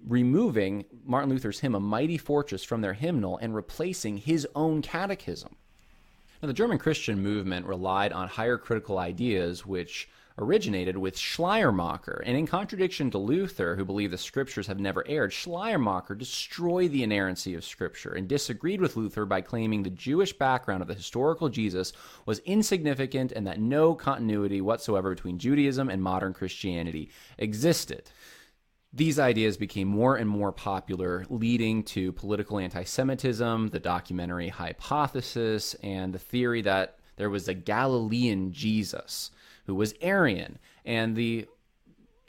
removing 0.05 0.84
Martin 1.05 1.29
Luther's 1.29 1.62
hymn, 1.62 1.74
A 1.74 1.79
Mighty 1.79 2.17
Fortress, 2.17 2.65
from 2.65 2.81
their 2.81 2.93
hymnal 2.93 3.38
and 3.38 3.55
replacing 3.55 4.17
his 4.17 4.46
own 4.55 4.81
catechism. 4.81 5.55
Now, 6.41 6.48
the 6.48 6.53
German 6.53 6.79
Christian 6.79 7.24
movement 7.24 7.65
relied 7.65 8.12
on 8.12 8.27
higher 8.27 8.58
critical 8.58 9.00
ideas, 9.00 9.65
which 9.65 10.10
originated 10.39 10.98
with 10.98 11.17
Schleiermacher. 11.17 12.24
And 12.25 12.36
in 12.36 12.48
contradiction 12.48 13.12
to 13.12 13.17
Luther, 13.17 13.75
who 13.75 13.86
believed 13.86 14.13
the 14.13 14.17
scriptures 14.17 14.67
have 14.67 14.79
never 14.79 15.08
erred, 15.08 15.34
Schleiermacher 15.34 16.15
destroyed 16.15 16.91
the 16.91 17.03
inerrancy 17.03 17.53
of 17.53 17.63
scripture 17.63 18.13
and 18.13 18.27
disagreed 18.27 18.81
with 18.81 18.96
Luther 18.96 19.25
by 19.25 19.41
claiming 19.41 19.84
the 19.84 19.89
Jewish 19.89 20.34
background 20.34 20.81
of 20.81 20.88
the 20.88 20.93
historical 20.96 21.50
Jesus 21.50 21.93
was 22.25 22.39
insignificant 22.39 23.31
and 23.31 23.46
that 23.46 23.60
no 23.60 23.93
continuity 23.93 24.62
whatsoever 24.62 25.13
between 25.13 25.38
Judaism 25.38 25.89
and 25.89 26.01
modern 26.01 26.34
Christianity 26.34 27.12
existed. 27.38 28.10
These 28.91 29.19
ideas 29.19 29.58
became 29.58 29.88
more 29.88 30.15
and 30.15 30.27
more 30.27 30.51
popular, 30.51 31.25
leading 31.29 31.84
to 31.84 32.12
political 32.12 32.58
anti 32.58 32.84
Semitism, 32.84 33.67
the 33.67 33.79
documentary 33.79 34.48
hypothesis, 34.48 35.75
and 35.83 36.11
the 36.11 36.20
theory 36.20 36.63
that 36.63 36.99
there 37.20 37.29
was 37.29 37.50
a 37.50 37.53
Galilean 37.53 38.53
Jesus 38.53 39.29
who 39.66 39.75
was 39.75 39.94
Aryan. 40.01 40.58
And 40.86 41.18
the 41.18 41.48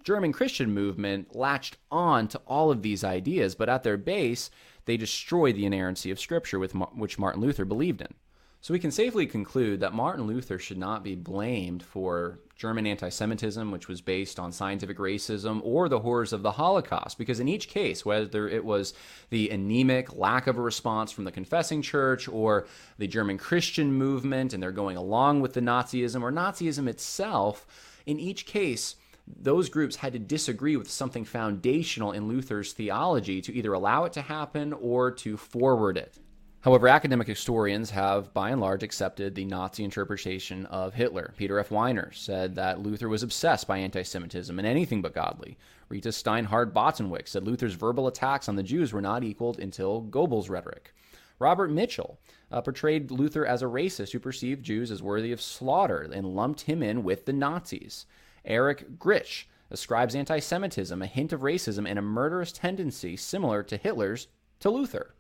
German 0.03 0.33
Christian 0.33 0.75
movement 0.75 1.37
latched 1.37 1.77
on 1.93 2.27
to 2.27 2.41
all 2.45 2.73
of 2.73 2.83
these 2.83 3.05
ideas, 3.05 3.55
but 3.55 3.69
at 3.69 3.85
their 3.85 3.97
base, 3.97 4.51
they 4.87 4.97
destroyed 4.97 5.55
the 5.55 5.65
inerrancy 5.65 6.11
of 6.11 6.19
Scripture, 6.19 6.59
with 6.59 6.73
which 6.73 7.21
Martin 7.21 7.41
Luther 7.41 7.65
believed 7.65 8.01
in. 8.01 8.13
So 8.63 8.75
we 8.75 8.81
can 8.81 8.91
safely 8.91 9.27
conclude 9.27 9.81
that 9.81 9.95
Martin 9.95 10.27
Luther 10.27 10.59
should 10.59 10.77
not 10.77 11.03
be 11.03 11.15
blamed 11.15 11.83
for 11.83 12.41
German 12.57 12.87
anti 12.87 13.09
Semitism, 13.09 13.71
which 13.71 13.89
was 13.89 14.03
based 14.03 14.39
on 14.39 14.53
scientific 14.53 14.99
racism, 14.99 15.63
or 15.65 15.89
the 15.89 16.01
horrors 16.01 16.35
of 16.35 16.43
the 16.43 16.53
Holocaust, 16.53 17.17
because 17.17 17.41
in 17.41 17.49
each 17.49 17.69
case, 17.69 18.05
whether 18.05 18.47
it 18.47 18.63
was 18.63 18.93
the 19.31 19.49
anemic 19.49 20.15
lack 20.15 20.47
of 20.47 20.59
a 20.59 20.61
response 20.61 21.11
from 21.11 21.25
the 21.25 21.33
confessing 21.33 21.81
church, 21.81 22.29
or 22.29 22.67
the 22.99 23.07
German 23.07 23.39
Christian 23.39 23.95
movement, 23.95 24.53
and 24.53 24.63
they're 24.63 24.73
going 24.73 24.99
along 24.99 25.41
with 25.41 25.55
the 25.55 25.63
Nazism, 25.63 26.21
or 26.21 26.31
Nazism 26.31 26.87
itself, 26.87 27.67
in 28.05 28.21
each 28.21 28.45
case, 28.45 28.97
those 29.27 29.71
groups 29.71 29.97
had 29.97 30.13
to 30.13 30.19
disagree 30.19 30.77
with 30.77 30.91
something 30.91 31.25
foundational 31.25 32.13
in 32.13 32.29
Luther's 32.29 32.75
theology 32.75 33.41
to 33.41 33.55
either 33.55 33.73
allow 33.73 34.05
it 34.05 34.13
to 34.13 34.21
happen 34.21 34.75
or 34.75 35.11
to 35.13 35.39
forward 35.39 35.97
it. 35.97 36.19
However, 36.63 36.89
academic 36.89 37.27
historians 37.27 37.89
have 37.93 38.35
by 38.35 38.51
and 38.51 38.61
large 38.61 38.83
accepted 38.83 39.35
the 39.35 39.47
Nazi 39.47 39.83
interpretation 39.83 40.67
of 40.67 40.93
Hitler. 40.93 41.33
Peter 41.39 41.59
F. 41.59 41.71
Wiener 41.71 42.13
said 42.13 42.55
that 42.57 42.81
Luther 42.81 43.09
was 43.09 43.23
obsessed 43.23 43.67
by 43.67 43.79
anti 43.79 44.03
Semitism 44.03 44.59
and 44.59 44.69
anything 44.69 45.01
but 45.01 45.15
godly. 45.15 45.57
Rita 45.89 46.11
Steinhardt 46.11 46.75
Botwinick 46.75 47.29
said 47.29 47.45
Luther's 47.45 47.73
verbal 47.73 48.07
attacks 48.07 48.47
on 48.47 48.57
the 48.57 48.63
Jews 48.63 48.93
were 48.93 49.01
not 49.01 49.25
equaled 49.25 49.59
until 49.59 50.03
Goebbels' 50.03 50.51
rhetoric. 50.51 50.93
Robert 51.39 51.71
Michael 51.71 52.21
uh, 52.53 52.61
portrayed 52.61 53.11
Luther 53.11 53.47
as 53.47 53.63
a 53.63 53.67
racist 53.67 54.13
who 54.13 54.19
perceived 54.19 54.63
Jews 54.63 54.91
as 54.91 55.03
worthy 55.03 55.33
of 55.33 55.41
slaughter 55.41 56.11
and 56.13 56.37
lumped 56.37 56.61
him 56.61 56.83
in 56.83 57.03
with 57.03 57.25
the 57.25 57.33
Nazis. 57.33 58.05
Eric 58.45 58.99
Gritsch 58.99 59.47
ascribes 59.71 60.15
anti 60.15 60.41
Semitism, 60.41 61.01
a 61.01 61.07
hint 61.07 61.33
of 61.33 61.41
racism, 61.41 61.89
and 61.89 61.99
a 61.99 62.03
murderous 62.03 62.53
tendency 62.53 63.17
similar 63.17 63.63
to 63.63 63.79
Hitler's 63.79 64.29
to 64.59 64.69
Luther. 64.69 65.15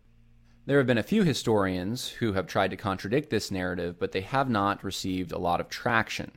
There 0.66 0.76
have 0.76 0.86
been 0.86 0.98
a 0.98 1.02
few 1.02 1.22
historians 1.22 2.08
who 2.08 2.34
have 2.34 2.46
tried 2.46 2.70
to 2.70 2.76
contradict 2.76 3.30
this 3.30 3.50
narrative, 3.50 3.98
but 3.98 4.12
they 4.12 4.20
have 4.20 4.50
not 4.50 4.84
received 4.84 5.32
a 5.32 5.38
lot 5.38 5.60
of 5.60 5.70
traction. 5.70 6.32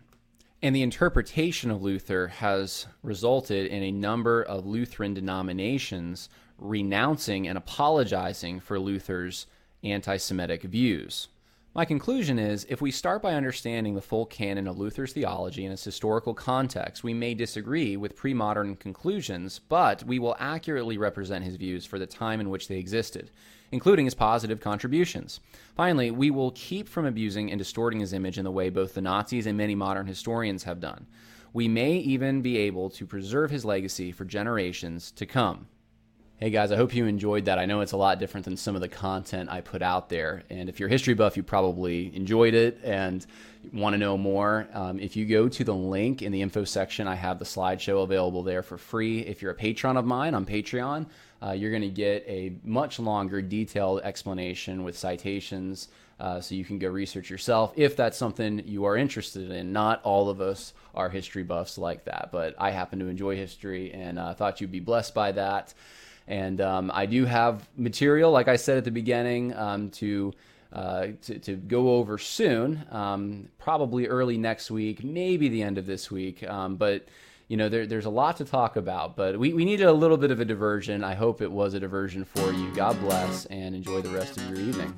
And 0.62 0.74
the 0.74 0.82
interpretation 0.82 1.70
of 1.70 1.84
Luther 1.84 2.28
has 2.28 2.88
resulted 3.02 3.68
in 3.68 3.84
a 3.84 3.92
number 3.92 4.42
of 4.42 4.66
Lutheran 4.66 5.14
denominations 5.14 6.30
renouncing 6.58 7.50
and 7.50 7.58
apologizing 7.58 8.62
for 8.62 8.80
Luther's 8.80 9.46
anti 9.84 10.16
Semitic 10.16 10.64
views. 10.64 11.28
My 11.76 11.84
conclusion 11.84 12.40
is 12.40 12.66
if 12.70 12.82
we 12.82 12.92
start 12.92 13.22
by 13.22 13.34
understanding 13.34 13.96
the 13.96 14.02
full 14.02 14.26
canon 14.26 14.68
of 14.68 14.78
Luther's 14.78 15.12
theology 15.12 15.66
in 15.66 15.72
its 15.72 15.84
historical 15.84 16.34
context, 16.34 17.04
we 17.04 17.14
may 17.14 17.34
disagree 17.34 17.98
with 17.98 18.16
pre 18.16 18.34
modern 18.34 18.78
conclusions, 18.78 19.60
but 19.60 20.04
we 20.04 20.18
will 20.18 20.38
accurately 20.40 20.98
represent 20.98 21.44
his 21.44 21.58
views 21.58 21.86
for 21.86 22.00
the 22.00 22.06
time 22.06 22.40
in 22.40 22.50
which 22.50 22.70
they 22.70 22.78
existed, 22.78 23.32
including 23.74 24.06
his 24.06 24.14
positive 24.14 24.62
contributions. 24.62 25.40
Finally, 25.76 26.12
we 26.12 26.30
will 26.30 26.52
keep 26.52 26.88
from 26.88 27.08
abusing 27.08 27.50
and 27.50 27.58
distorting 27.58 28.00
his 28.00 28.14
image 28.14 28.38
in 28.38 28.44
the 28.44 28.52
way 28.52 28.70
both 28.70 28.94
the 28.94 29.02
Nazis 29.02 29.48
and 29.48 29.58
many 29.58 29.74
modern 29.74 30.06
historians 30.06 30.64
have 30.64 30.80
done. 30.80 31.08
We 31.54 31.68
may 31.68 31.96
even 31.96 32.44
be 32.44 32.58
able 32.58 32.92
to 32.92 33.08
preserve 33.08 33.50
his 33.50 33.66
legacy 33.66 34.12
for 34.12 34.26
generations 34.26 35.10
to 35.14 35.26
come. 35.26 35.66
Hey 36.44 36.50
guys, 36.50 36.74
I 36.74 36.76
hope 36.76 36.94
you 36.94 37.06
enjoyed 37.06 37.46
that. 37.46 37.58
I 37.58 37.66
know 37.66 37.80
it's 37.80 37.94
a 37.94 37.98
lot 37.98 38.20
different 38.20 38.44
than 38.44 38.58
some 38.58 38.76
of 38.76 38.82
the 38.82 38.90
content 38.90 39.50
I 39.50 39.62
put 39.62 39.82
out 39.82 40.10
there. 40.10 40.44
And 40.50 40.68
if 40.68 40.78
you're 40.78 40.90
a 40.90 40.92
history 40.92 41.14
buff, 41.14 41.38
you 41.38 41.42
probably 41.42 42.14
enjoyed 42.14 42.54
it 42.54 42.82
and 42.84 43.26
want 43.72 43.94
to 43.94 43.98
know 43.98 44.18
more. 44.18 44.68
Um, 44.74 45.00
if 45.00 45.16
you 45.16 45.26
go 45.26 45.48
to 45.48 45.64
the 45.64 45.74
link 45.74 46.22
in 46.22 46.34
the 46.34 46.42
info 46.42 46.66
section, 46.66 47.08
I 47.08 47.16
have 47.16 47.40
the 47.40 47.46
slideshow 47.46 48.04
available 48.04 48.44
there 48.44 48.62
for 48.62 48.78
free. 48.78 49.20
If 49.20 49.42
you're 49.42 49.52
a 49.52 49.56
patron 49.56 49.96
of 49.96 50.04
mine 50.04 50.36
on 50.36 50.46
Patreon, 50.46 51.06
uh, 51.42 51.52
you're 51.52 51.72
going 51.72 51.82
to 51.82 51.88
get 51.88 52.26
a 52.28 52.52
much 52.66 53.00
longer, 53.00 53.42
detailed 53.42 54.02
explanation 54.02 54.84
with 54.84 54.98
citations. 54.98 55.88
Uh, 56.20 56.42
so 56.42 56.56
you 56.56 56.66
can 56.66 56.78
go 56.78 56.90
research 56.90 57.30
yourself 57.30 57.72
if 57.78 57.96
that's 57.96 58.18
something 58.18 58.62
you 58.66 58.84
are 58.84 58.98
interested 58.98 59.50
in. 59.50 59.72
Not 59.72 60.02
all 60.04 60.30
of 60.30 60.42
us 60.42 60.74
are 60.94 61.10
history 61.10 61.44
buffs 61.44 61.78
like 61.78 62.04
that, 62.04 62.32
but 62.34 62.54
I 62.60 62.72
happen 62.72 63.00
to 63.00 63.08
enjoy 63.08 63.38
history 63.38 63.94
and 63.94 64.20
uh, 64.20 64.34
thought 64.34 64.60
you'd 64.60 64.74
be 64.74 64.82
blessed 64.82 65.14
by 65.14 65.32
that. 65.32 65.74
And 66.28 66.62
um, 66.62 66.92
I 66.94 67.06
do 67.06 67.26
have 67.26 67.68
material, 67.76 68.32
like 68.32 68.48
I 68.48 68.56
said 68.56 68.78
at 68.78 68.84
the 68.86 68.92
beginning, 68.92 69.54
um, 69.56 69.90
to, 69.92 70.34
uh, 70.72 71.08
to, 71.24 71.40
to 71.40 71.56
go 71.56 71.96
over 71.96 72.18
soon, 72.18 72.84
um, 72.92 73.50
probably 73.58 74.08
early 74.08 74.38
next 74.38 74.72
week, 74.72 75.04
maybe 75.04 75.50
the 75.50 75.62
end 75.62 75.78
of 75.78 75.86
this 75.86 76.10
week. 76.10 76.48
Um, 76.48 76.76
but 76.76 77.08
you 77.48 77.58
know, 77.58 77.70
there, 77.70 77.86
there's 77.86 78.06
a 78.06 78.10
lot 78.10 78.38
to 78.38 78.46
talk 78.46 78.78
about, 78.78 79.16
but 79.16 79.38
we, 79.38 79.54
we 79.54 79.66
needed 79.66 79.86
a 79.86 79.94
little 79.94 80.18
bit 80.18 80.32
of 80.32 80.40
a 80.40 80.46
diversion. 80.46 81.04
I 81.04 81.14
hope 81.14 81.42
it 81.42 81.52
was 81.52 81.74
a 81.74 81.80
diversion 81.80 82.24
for 82.24 82.52
you. 82.52 82.74
God 82.74 83.00
bless 83.02 83.46
and 83.48 83.76
enjoy 83.76 84.02
the 84.02 84.10
rest 84.10 84.38
of 84.38 84.50
your 84.50 84.60
evening. 84.60 84.98